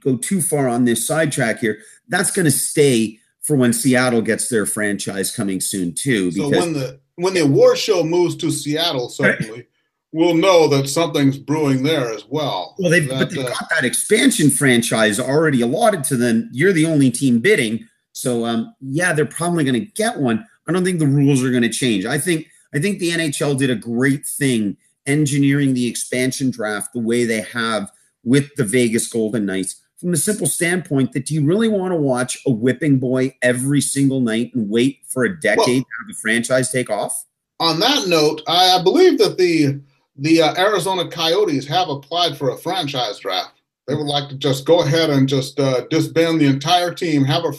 [0.00, 1.80] go too far on this sidetrack here.
[2.08, 6.30] That's going to stay for when Seattle gets their franchise coming soon too.
[6.30, 9.66] Because so when the when the award show moves to Seattle, certainly
[10.12, 12.76] we'll know that something's brewing there as well.
[12.78, 16.48] Well, they've that, but they've uh, got that expansion franchise already allotted to them.
[16.52, 20.44] You're the only team bidding, so um, yeah, they're probably going to get one.
[20.66, 22.04] I don't think the rules are going to change.
[22.04, 24.76] I think I think the NHL did a great thing
[25.06, 27.90] engineering the expansion draft the way they have
[28.24, 31.96] with the Vegas Golden Knights from the simple standpoint that do you really want to
[31.96, 36.08] watch a whipping boy every single night and wait for a decade well, to have
[36.08, 37.24] the franchise take off?
[37.60, 39.80] On that note, I believe that the
[40.16, 43.57] the uh, Arizona Coyotes have applied for a franchise draft.
[43.88, 47.44] They would like to just go ahead and just uh, disband the entire team, have
[47.44, 47.52] a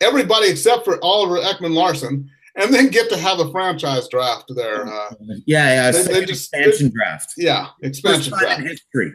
[0.00, 4.88] everybody except for Oliver Ekman Larsson, and then get to have a franchise draft there.
[4.88, 5.14] Uh,
[5.46, 7.34] yeah, yeah, they, they just, expansion draft.
[7.36, 8.62] Yeah, expansion draft.
[8.62, 9.12] history.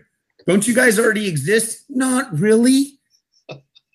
[0.47, 1.83] Don't you guys already exist?
[1.89, 2.99] Not really.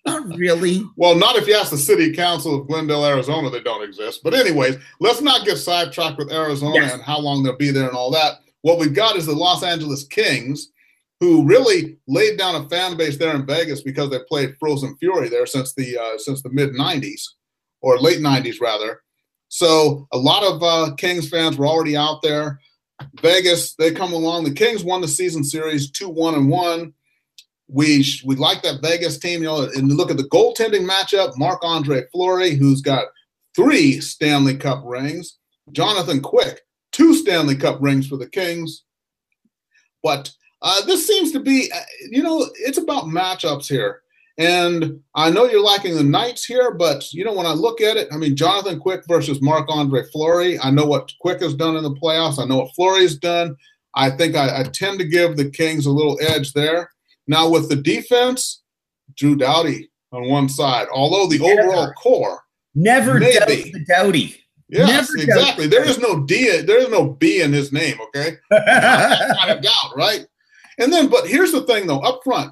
[0.05, 0.85] Not really.
[0.95, 4.21] well, not if you ask the city council of Glendale, Arizona, they don't exist.
[4.23, 6.93] But anyways, let's not get sidetracked with Arizona yes.
[6.93, 8.39] and how long they'll be there and all that.
[8.61, 10.69] What we've got is the Los Angeles Kings,
[11.19, 15.29] who really laid down a fan base there in Vegas because they played Frozen Fury
[15.29, 17.23] there since the uh, since the mid '90s
[17.81, 19.01] or late '90s rather.
[19.49, 22.59] So a lot of uh, Kings fans were already out there.
[23.21, 24.43] Vegas, they come along.
[24.43, 26.93] The Kings won the season series two one and one.
[27.67, 29.63] We we like that Vegas team, you know.
[29.63, 33.05] And look at the goaltending matchup: Marc Andre Fleury, who's got
[33.55, 35.37] three Stanley Cup rings.
[35.71, 38.83] Jonathan Quick, two Stanley Cup rings for the Kings.
[40.01, 44.01] But uh, this seems to be, uh, you know, it's about matchups here.
[44.39, 47.97] And I know you're liking the Knights here, but you know when I look at
[47.97, 50.59] it, I mean Jonathan Quick versus Marc Andre Fleury.
[50.59, 52.39] I know what Quick has done in the playoffs.
[52.39, 53.55] I know what Fleury's done.
[53.95, 56.91] I think I, I, tend to give the Kings a little edge there.
[57.25, 58.61] Now with the defense,
[59.15, 60.87] Drew Doughty on one side.
[60.93, 62.41] Although the never, overall core,
[62.75, 64.35] never maybe, doubt the Doughty.
[64.69, 65.65] Yes, never exactly.
[65.65, 66.61] There is no D.
[66.61, 67.97] There is no B in his name.
[68.09, 70.27] Okay, not a doubt, right?
[70.77, 71.99] And then, but here's the thing, though.
[71.99, 72.51] Up front,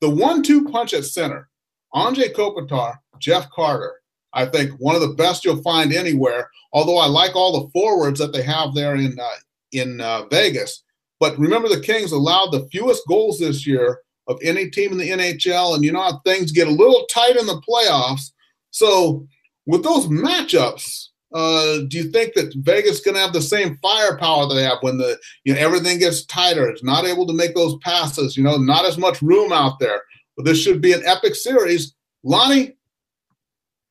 [0.00, 1.48] the one-two punch at center,
[1.94, 3.94] Anze Kopitar, Jeff Carter.
[4.32, 6.50] I think one of the best you'll find anywhere.
[6.72, 9.36] Although I like all the forwards that they have there in uh,
[9.72, 10.84] in uh, Vegas,
[11.18, 15.08] but remember the Kings allowed the fewest goals this year of any team in the
[15.08, 18.32] NHL, and you know how things get a little tight in the playoffs.
[18.70, 19.26] So
[19.64, 23.78] with those matchups, uh, do you think that Vegas is going to have the same
[23.82, 26.68] firepower that they have when the you know everything gets tighter?
[26.68, 28.36] It's not able to make those passes.
[28.36, 30.02] You know, not as much room out there.
[30.36, 31.94] But this should be an epic series.
[32.22, 32.76] Launy,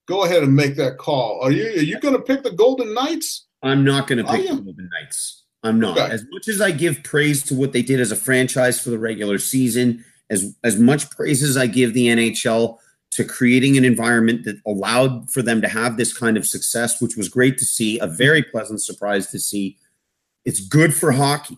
[0.08, 1.40] go ahead and make that call.
[1.42, 3.48] Are you are you going to pick the Golden Knights?
[3.64, 5.44] I'm not going to pick the Golden Knights.
[5.64, 5.98] I'm not.
[5.98, 6.14] Okay.
[6.14, 9.00] As much as I give praise to what they did as a franchise for the
[9.00, 12.78] regular season, as as much praise as I give the NHL
[13.16, 17.16] to creating an environment that allowed for them to have this kind of success, which
[17.16, 19.78] was great to see, a very pleasant surprise to see.
[20.44, 21.58] It's good for hockey.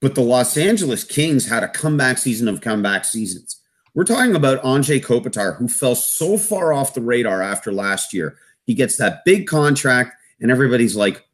[0.00, 3.60] But the Los Angeles Kings had a comeback season of comeback seasons.
[3.94, 8.38] We're talking about Anze Kopitar, who fell so far off the radar after last year.
[8.64, 11.26] He gets that big contract, and everybody's like,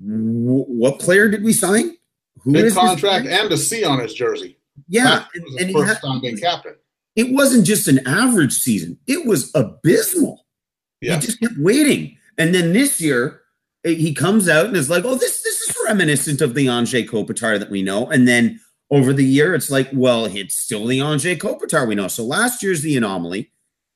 [0.00, 1.96] what player did we sign?
[2.38, 4.56] Who big contract and a C on his jersey.
[4.88, 5.26] Yeah.
[5.34, 6.76] And, and first had, time being captain
[7.16, 10.46] it wasn't just an average season, it was abysmal.
[11.00, 11.16] Yeah.
[11.16, 12.16] He just kept waiting.
[12.38, 13.42] And then this year,
[13.84, 17.08] eh, he comes out and is like, oh, this, this is reminiscent of the Anze
[17.08, 18.08] Kopitar that we know.
[18.08, 22.08] And then over the year, it's like, well, it's still the Anze Kopitar we know.
[22.08, 23.50] So last year's the anomaly.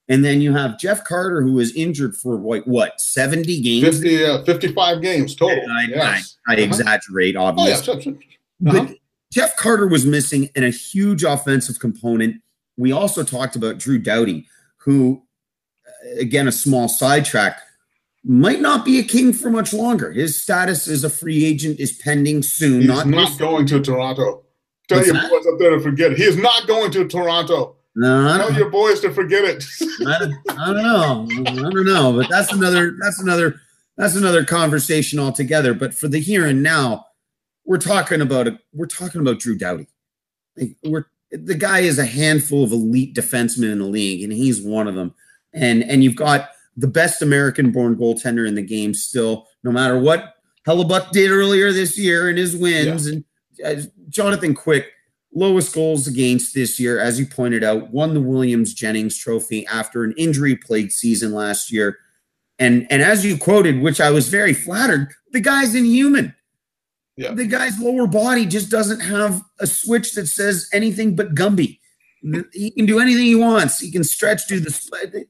[0.08, 3.98] And then you have Jeff Carter, who was injured for what, what 70 games?
[3.98, 5.64] 50, uh, 55 games total.
[5.68, 6.36] I, yes.
[6.46, 6.64] I, I uh-huh.
[6.64, 7.94] exaggerate, obviously.
[7.94, 8.70] Oh, yeah.
[8.70, 8.84] uh-huh.
[8.86, 8.96] But
[9.32, 12.40] Jeff Carter was missing in a huge offensive component
[12.76, 14.46] we also talked about Drew Doughty,
[14.78, 15.22] who,
[15.86, 17.60] uh, again, a small sidetrack,
[18.24, 20.12] might not be a king for much longer.
[20.12, 22.80] His status as a free agent is pending soon.
[22.80, 24.44] He's not, not going to Toronto.
[24.88, 25.30] Tell What's your that?
[25.30, 26.18] boys up there to forget it.
[26.18, 27.76] He is not going to Toronto.
[27.98, 29.64] No, Tell your boys to forget it.
[30.06, 31.26] I, don't, I don't know.
[31.46, 32.94] I don't know, but that's another.
[33.00, 33.60] That's another.
[33.96, 35.72] That's another conversation altogether.
[35.72, 37.06] But for the here and now,
[37.64, 39.88] we're talking about a, we're talking about Drew Doughty.
[40.58, 44.62] Like we're the guy is a handful of elite defensemen in the league, and he's
[44.62, 45.14] one of them.
[45.52, 50.34] And and you've got the best American-born goaltender in the game still, no matter what
[50.66, 53.08] Hellebuyck did earlier this year in his wins.
[53.08, 53.14] Yeah.
[53.14, 53.24] And
[53.64, 54.86] uh, Jonathan Quick,
[55.34, 60.04] lowest goals against this year, as you pointed out, won the Williams Jennings Trophy after
[60.04, 61.96] an injury-plagued season last year.
[62.58, 66.34] And and as you quoted, which I was very flattered, the guy's inhuman.
[67.16, 67.32] Yeah.
[67.32, 71.78] The guy's lower body just doesn't have a switch that says anything but Gumby.
[72.52, 73.78] He can do anything he wants.
[73.78, 74.70] He can stretch, do the.
[74.70, 75.28] Split.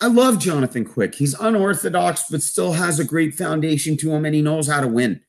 [0.00, 1.14] I love Jonathan Quick.
[1.14, 4.88] He's unorthodox, but still has a great foundation to him, and he knows how to
[4.88, 5.20] win.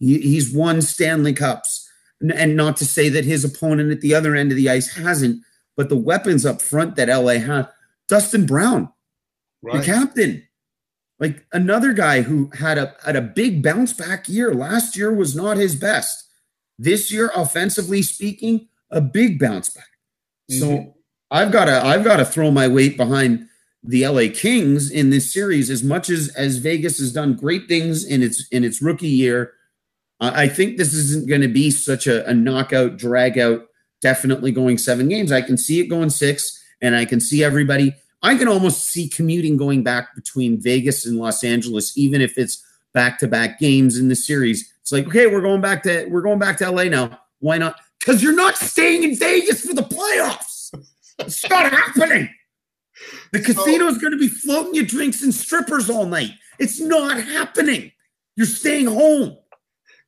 [0.00, 1.88] He, he's won Stanley Cups,
[2.20, 5.42] and not to say that his opponent at the other end of the ice hasn't,
[5.76, 7.68] but the weapons up front that LA had.
[8.08, 8.90] Dustin Brown,
[9.62, 9.78] right.
[9.78, 10.47] the captain,
[11.20, 14.54] like another guy who had a had a big bounce back year.
[14.54, 16.24] Last year was not his best.
[16.78, 19.88] This year, offensively speaking, a big bounce back.
[20.50, 20.60] Mm-hmm.
[20.60, 20.94] So
[21.30, 23.46] I've got to I've got to throw my weight behind
[23.82, 28.04] the LA Kings in this series as much as as Vegas has done great things
[28.04, 29.52] in its in its rookie year.
[30.20, 33.66] I think this isn't going to be such a, a knockout drag out.
[34.02, 35.30] Definitely going seven games.
[35.30, 39.08] I can see it going six, and I can see everybody I can almost see
[39.08, 43.96] commuting going back between Vegas and Los Angeles, even if it's back to back games
[43.96, 44.72] in the series.
[44.80, 47.18] It's like, okay, we're going back to we're going back to LA now.
[47.40, 47.76] Why not?
[47.98, 50.74] Because you're not staying in Vegas for the playoffs.
[51.18, 52.28] It's not happening.
[53.32, 56.32] The casino is going to be floating you drinks and strippers all night.
[56.58, 57.92] It's not happening.
[58.36, 59.36] You're staying home.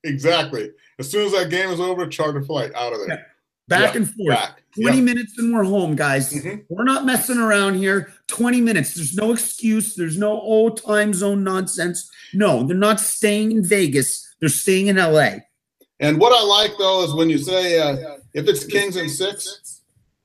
[0.04, 0.70] Exactly.
[0.98, 3.08] As soon as that game is over, charter flight out of there.
[3.08, 3.22] Yeah.
[3.70, 4.28] Back yeah, and forth.
[4.36, 4.62] Back.
[4.74, 5.02] 20 yeah.
[5.02, 6.32] minutes and we're home, guys.
[6.32, 6.62] Mm-hmm.
[6.68, 8.12] We're not messing around here.
[8.26, 8.94] 20 minutes.
[8.94, 9.94] There's no excuse.
[9.94, 12.10] There's no old time zone nonsense.
[12.34, 14.34] No, they're not staying in Vegas.
[14.40, 15.36] They're staying in LA.
[16.00, 19.82] And what I like though is when you say uh, if it's Kings and six,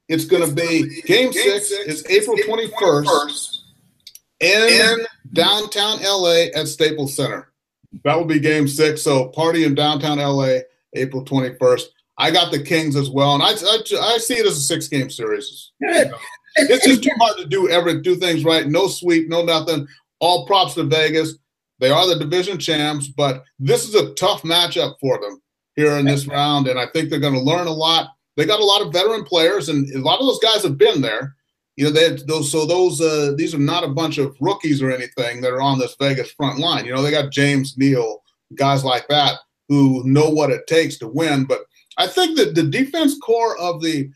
[0.08, 3.58] it's going to be game six is April 21st
[4.39, 7.51] in downtown LA at Staples Center.
[8.03, 9.03] That will be game six.
[9.03, 10.60] So party in downtown LA,
[10.95, 11.84] April 21st.
[12.17, 14.88] I got the Kings as well, and I I, I see it as a six
[14.88, 15.71] game series.
[15.82, 16.17] You know,
[16.56, 18.67] it's just too hard to do ever do things right.
[18.67, 19.88] No sweep, no nothing.
[20.19, 21.36] All props to Vegas.
[21.80, 25.41] They are the division champs, but this is a tough matchup for them
[25.75, 28.12] here in this round, and I think they're going to learn a lot.
[28.38, 31.01] They got a lot of veteran players, and a lot of those guys have been
[31.01, 31.36] there.
[31.75, 34.91] You know, they those so those uh, these are not a bunch of rookies or
[34.91, 36.86] anything that are on this Vegas front line.
[36.86, 38.23] You know, they got James Neal,
[38.56, 41.65] guys like that who know what it takes to win, but
[41.97, 44.10] I think that the defense core of the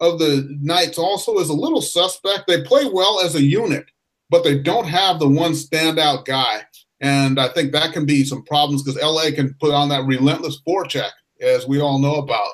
[0.00, 2.46] of the Knights also is a little suspect.
[2.46, 3.86] They play well as a unit,
[4.30, 6.62] but they don't have the one standout guy.
[7.00, 10.60] And I think that can be some problems because LA can put on that relentless
[10.66, 12.52] forecheck, as we all know about.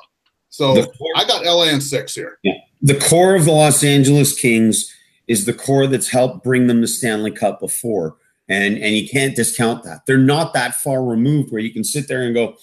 [0.49, 2.37] So I got LA in six here.
[2.43, 2.53] Yeah.
[2.81, 4.93] The core of the Los Angeles Kings
[5.27, 8.17] is the core that's helped bring them the Stanley Cup before.
[8.49, 10.01] And, and you can't discount that.
[10.05, 12.57] They're not that far removed where you can sit there and go,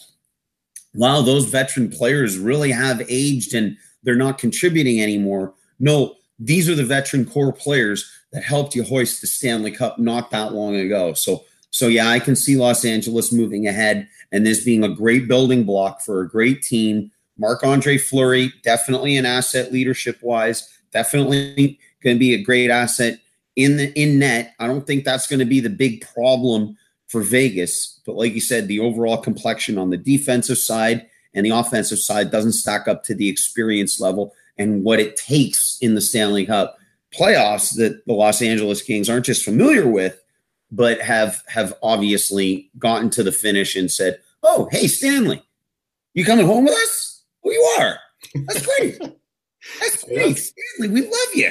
[0.95, 5.55] wow, those veteran players really have aged and they're not contributing anymore.
[5.79, 10.31] No, these are the veteran core players that helped you hoist the Stanley Cup not
[10.31, 11.15] that long ago.
[11.15, 15.29] So, so yeah, I can see Los Angeles moving ahead and this being a great
[15.29, 17.11] building block for a great team.
[17.39, 23.19] Marc Andre Fleury, definitely an asset leadership wise, definitely going to be a great asset
[23.57, 24.55] in the in net.
[24.59, 26.77] I don't think that's going to be the big problem
[27.09, 28.01] for Vegas.
[28.07, 32.31] But like you said, the overall complexion on the defensive side and the offensive side
[32.31, 36.79] doesn't stack up to the experience level and what it takes in the Stanley Cup
[37.15, 40.23] playoffs that the Los Angeles Kings aren't just familiar with,
[40.71, 45.43] but have have obviously gotten to the finish and said, "Oh, hey Stanley,
[46.15, 47.23] you coming home with us?
[47.45, 47.99] Oh, you are.
[48.47, 48.99] That's great.
[49.81, 51.01] That's great, Stanley.
[51.01, 51.51] We love you."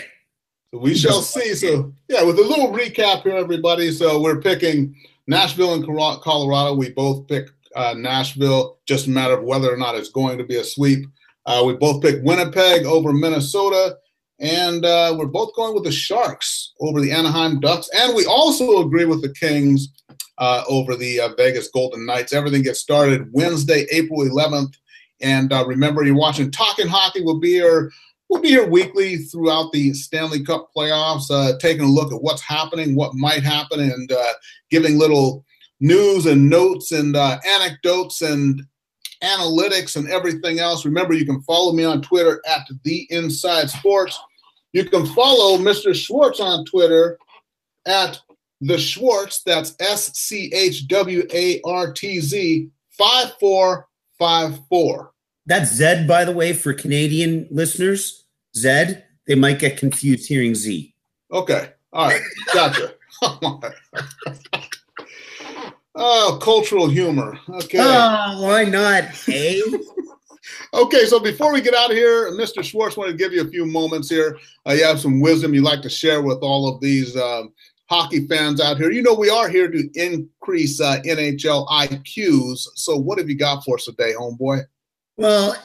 [0.73, 1.53] So we shall see.
[1.55, 3.91] So yeah, with a little recap here, everybody.
[3.91, 4.95] So we're picking
[5.27, 9.95] Nashville and Colorado, we both pick uh, Nashville, just a matter of whether or not
[9.95, 11.05] it's going to be a sweep.
[11.45, 13.97] Uh, we both pick Winnipeg over Minnesota,
[14.39, 17.89] and uh, we're both going with the Sharks over the Anaheim Ducks.
[17.95, 19.89] And we also agree with the Kings
[20.37, 22.33] uh, over the uh, Vegas Golden Knights.
[22.33, 24.75] Everything gets started Wednesday, April 11th.
[25.21, 27.21] And uh, remember, you're watching Talking Hockey.
[27.21, 27.91] We'll be here
[28.29, 32.41] We'll be here weekly throughout the Stanley Cup playoffs, uh, taking a look at what's
[32.41, 34.33] happening, what might happen, and uh,
[34.69, 35.45] giving little
[35.79, 38.61] news and notes and uh, anecdotes and
[39.23, 40.83] analytics and everything else.
[40.85, 44.19] Remember, you can follow me on Twitter at The Inside Sports.
[44.73, 45.95] You can follow Mr.
[45.95, 47.17] Schwartz on Twitter
[47.85, 48.19] at
[48.61, 49.41] The Schwartz.
[49.43, 55.13] That's S C H W A R T Z 5454.
[55.47, 58.25] That's Zed, by the way, for Canadian listeners.
[58.55, 60.93] Zed, they might get confused hearing Z.
[61.31, 61.71] Okay.
[61.93, 62.21] All right.
[62.53, 62.93] Gotcha.
[65.95, 67.39] oh, cultural humor.
[67.49, 67.79] Okay.
[67.81, 69.05] Oh, why not?
[69.05, 69.61] Hey.
[70.73, 72.61] okay, so before we get out of here, Mr.
[72.61, 74.37] Schwartz wanted to give you a few moments here.
[74.67, 77.53] Uh, you have some wisdom you'd like to share with all of these um,
[77.89, 78.91] hockey fans out here.
[78.91, 82.67] You know, we are here to increase uh, NHL IQs.
[82.75, 84.65] So, what have you got for us today, homeboy?
[85.17, 85.55] Well,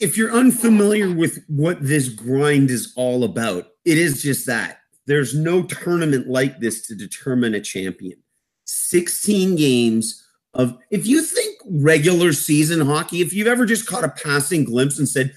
[0.00, 4.78] if you're unfamiliar with what this grind is all about, it is just that.
[5.06, 8.18] There's no tournament like this to determine a champion.
[8.64, 14.08] 16 games of, if you think regular season hockey, if you've ever just caught a
[14.08, 15.34] passing glimpse and said,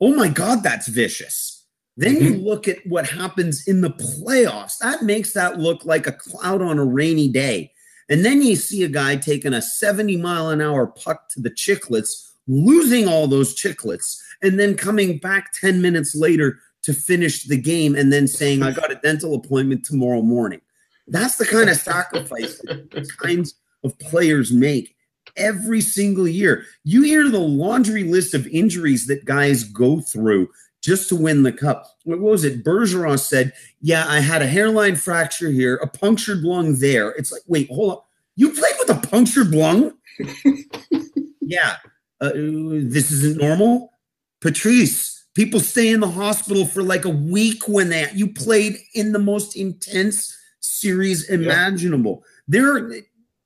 [0.00, 1.66] oh my God, that's vicious.
[1.98, 2.24] Then mm-hmm.
[2.24, 4.78] you look at what happens in the playoffs.
[4.78, 7.72] That makes that look like a cloud on a rainy day.
[8.08, 11.50] And then you see a guy taking a 70 mile an hour puck to the
[11.50, 17.56] chicklets losing all those chicklets, and then coming back 10 minutes later to finish the
[17.56, 20.60] game and then saying, I got a dental appointment tomorrow morning.
[21.06, 24.94] That's the kind of sacrifice that kinds of players make
[25.36, 26.64] every single year.
[26.84, 30.48] You hear the laundry list of injuries that guys go through
[30.80, 31.86] just to win the cup.
[32.04, 32.64] What was it?
[32.64, 37.10] Bergeron said, Yeah, I had a hairline fracture here, a punctured lung there.
[37.10, 37.98] It's like, wait, hold on.
[38.36, 39.92] You played with a punctured lung?
[41.40, 41.76] yeah
[42.20, 43.92] uh, this isn't normal.
[44.40, 49.12] Patrice, people stay in the hospital for like a week when they you played in
[49.12, 52.22] the most intense series imaginable.
[52.48, 52.60] Yeah.
[52.60, 52.90] There,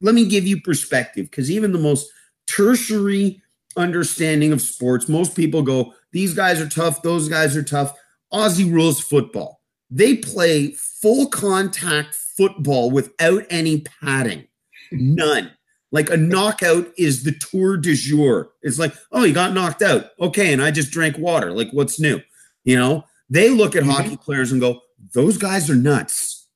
[0.01, 2.11] let me give you perspective because even the most
[2.47, 3.43] tertiary
[3.77, 7.95] understanding of sports, most people go, these guys are tough, those guys are tough.
[8.33, 9.61] Aussie rules football.
[9.91, 14.47] They play full contact football without any padding.
[14.91, 15.51] None.
[15.93, 18.51] Like a knockout is the tour de jour.
[18.63, 20.07] It's like, oh, you got knocked out.
[20.19, 20.53] Okay.
[20.53, 21.53] And I just drank water.
[21.53, 22.21] Like, what's new?
[22.65, 23.93] You know, they look at mm-hmm.
[23.93, 24.81] hockey players and go,
[25.13, 26.49] those guys are nuts.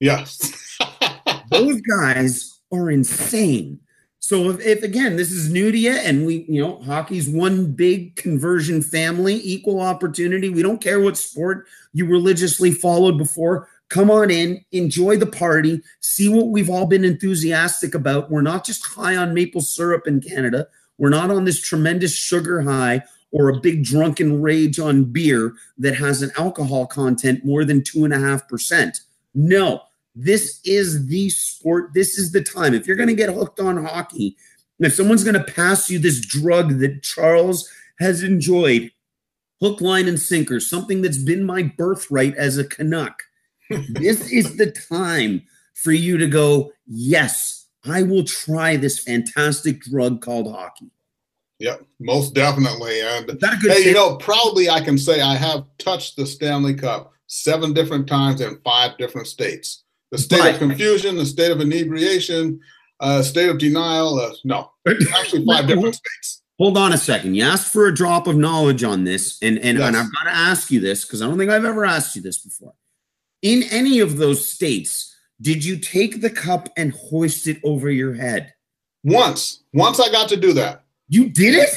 [0.00, 0.78] Yes.
[1.50, 3.80] those guys are insane.
[4.20, 7.72] So if, if, again this is new to you and we you know hockey's one
[7.72, 10.48] big conversion family, equal opportunity.
[10.48, 13.68] We don't care what sport you religiously followed before.
[13.94, 18.28] Come on in, enjoy the party, see what we've all been enthusiastic about.
[18.28, 20.66] We're not just high on maple syrup in Canada.
[20.98, 25.94] We're not on this tremendous sugar high or a big drunken rage on beer that
[25.94, 28.98] has an alcohol content more than two and a half percent.
[29.32, 29.82] No,
[30.16, 31.94] this is the sport.
[31.94, 32.74] This is the time.
[32.74, 34.36] If you're going to get hooked on hockey,
[34.80, 37.70] if someone's going to pass you this drug that Charles
[38.00, 38.90] has enjoyed,
[39.60, 43.22] hook, line, and sinker, something that's been my birthright as a Canuck,
[43.88, 45.42] this is the time
[45.74, 50.90] for you to go, yes, I will try this fantastic drug called hockey.
[51.58, 53.00] Yep, most definitely.
[53.00, 57.72] And hey, you know, proudly I can say I have touched the Stanley Cup seven
[57.72, 59.84] different times in five different states.
[60.10, 62.60] The state but, of confusion, the state of inebriation,
[63.00, 64.18] uh, state of denial.
[64.18, 64.70] Uh, no,
[65.14, 66.42] actually five different states.
[66.58, 67.34] Hold on a second.
[67.34, 69.88] You asked for a drop of knowledge on this, and and, yes.
[69.88, 72.22] and I've got to ask you this because I don't think I've ever asked you
[72.22, 72.74] this before
[73.44, 78.14] in any of those states, did you take the cup and hoist it over your
[78.14, 78.54] head?
[79.04, 79.64] Once.
[79.74, 80.84] Once I got to do that.
[81.08, 81.68] You did it?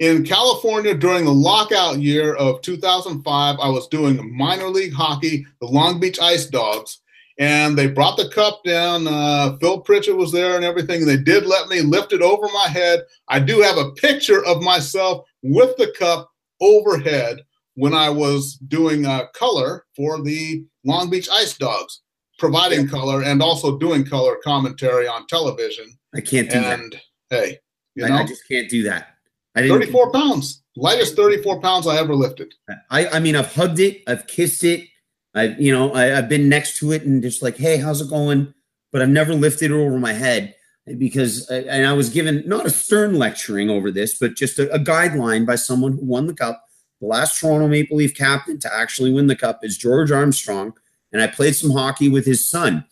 [0.00, 5.68] In California during the lockout year of 2005, I was doing minor league hockey, the
[5.68, 6.98] Long Beach Ice Dogs,
[7.38, 9.06] and they brought the cup down.
[9.06, 11.06] Uh, Phil Pritchett was there and everything.
[11.06, 13.04] They did let me lift it over my head.
[13.28, 16.28] I do have a picture of myself with the cup
[16.60, 17.38] overhead
[17.74, 22.00] when I was doing uh, color for the Long Beach Ice Dogs,
[22.38, 25.86] providing color and also doing color commentary on television.
[26.14, 27.00] I can't do and, that.
[27.30, 27.58] hey,
[27.94, 29.08] you know, I, I just can't do that.
[29.54, 32.54] I 34 pounds, lightest 34 pounds I ever lifted.
[32.90, 34.88] I, I mean, I've hugged it, I've kissed it,
[35.34, 38.10] I've, you know, I, have been next to it and just like, hey, how's it
[38.10, 38.52] going?
[38.90, 40.54] But I've never lifted it over my head
[40.98, 44.72] because, I, and I was given not a stern lecturing over this, but just a,
[44.72, 46.64] a guideline by someone who won the cup
[47.02, 50.72] the last Toronto Maple Leaf captain to actually win the cup is George Armstrong.
[51.12, 52.86] And I played some hockey with his son.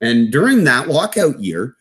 [0.00, 1.74] And during that lockout year,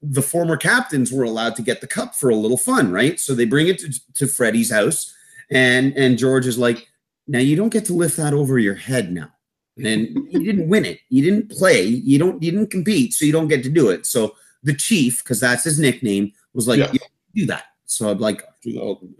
[0.00, 3.18] the former captains were allowed to get the cup for a little fun, right?
[3.18, 5.12] So they bring it to, to Freddie's house,
[5.50, 6.86] and and George is like,
[7.26, 9.28] "Now you don't get to lift that over your head now."
[9.76, 13.32] And you didn't win it, you didn't play, you don't, you didn't compete, so you
[13.32, 14.06] don't get to do it.
[14.06, 16.92] So the chief, because that's his nickname, was like, yeah.
[17.34, 18.44] "Do that." So I'm like,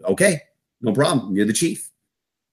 [0.04, 0.42] "Okay,
[0.80, 1.34] no problem.
[1.34, 1.90] You're the chief."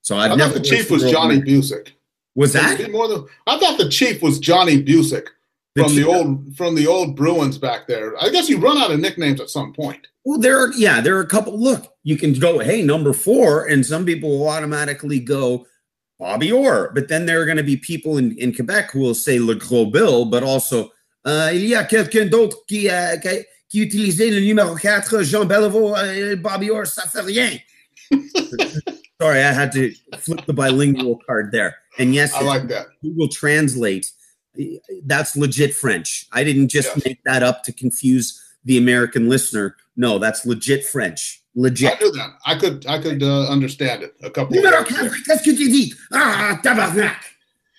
[0.01, 0.59] So I've I never.
[0.59, 1.93] the chief was Johnny Bucyk.
[2.35, 3.25] Was that more than?
[3.47, 5.27] I thought the chief was Johnny Bucyk.
[5.75, 8.13] from the old from the old Bruins back there.
[8.21, 10.07] I guess you run out of nicknames at some point.
[10.23, 11.59] Well, there are yeah, there are a couple.
[11.59, 15.65] Look, you can go, hey, number four, and some people will automatically go
[16.17, 16.91] Bobby Orr.
[16.93, 19.55] But then there are going to be people in, in Quebec who will say Le
[19.55, 20.91] Gros Bill, but also
[21.25, 25.45] uh, il y a quelqu'un d'autre qui, uh, qui, qui utilisait le numéro 4, Jean
[25.45, 27.49] Beliveau, uh, Bobby Orr, ça fait rien.
[29.21, 31.77] Sorry, I had to flip the bilingual card there.
[31.97, 32.87] And yes, I like that.
[33.01, 34.11] Google Translate,
[35.05, 36.27] that's legit French.
[36.33, 37.05] I didn't just yes.
[37.05, 39.77] make that up to confuse the American listener.
[39.95, 41.41] No, that's legit French.
[41.55, 41.93] Legit.
[41.93, 42.31] I knew that.
[42.45, 44.15] I could I could uh, understand it.
[44.21, 44.57] A couple.
[44.57, 45.93] Numéro qu'est-ce que tu dis?
[46.11, 46.59] Ah,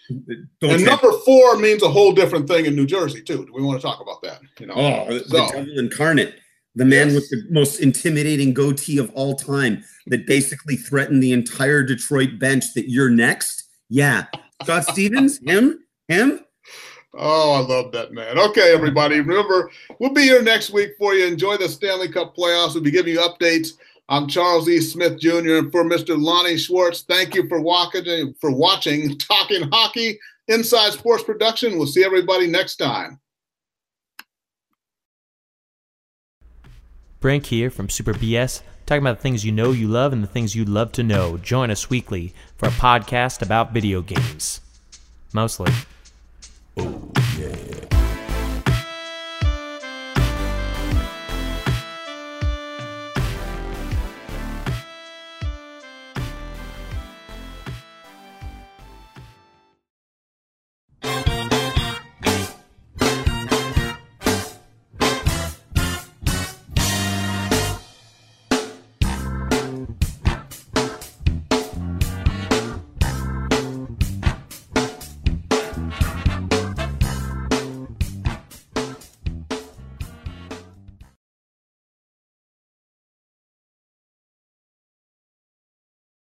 [0.09, 3.45] and number four means a whole different thing in New Jersey too.
[3.45, 4.41] Do we want to talk about that?
[4.59, 5.19] You know, oh, so.
[5.19, 6.35] the devil incarnate,
[6.77, 7.15] the man yes.
[7.15, 12.73] with the most intimidating goatee of all time, that basically threatened the entire Detroit bench.
[12.75, 14.27] That you're next, yeah,
[14.63, 16.41] Scott Stevens, him, him.
[17.19, 18.39] Oh, I love that man.
[18.39, 19.21] Okay, everybody.
[19.21, 21.27] Remember, we'll be here next week for you.
[21.27, 22.75] Enjoy the Stanley Cup playoffs.
[22.75, 23.71] We'll be giving you updates.
[24.09, 24.81] I'm Charles E.
[24.81, 25.57] Smith Jr.
[25.57, 26.17] and for Mr.
[26.17, 27.03] Launy Schwartz.
[27.03, 30.19] Thank you for watching for watching Talking Hockey
[30.49, 31.77] Inside Sports Production.
[31.77, 33.19] We'll see everybody next time.
[37.21, 40.29] Brink here from Super BS, talking about the things you know you love and the
[40.29, 41.39] things you love to know.
[41.39, 44.61] Join us weekly for a podcast about video games.
[45.33, 45.73] Mostly.
[46.77, 47.13] Oh.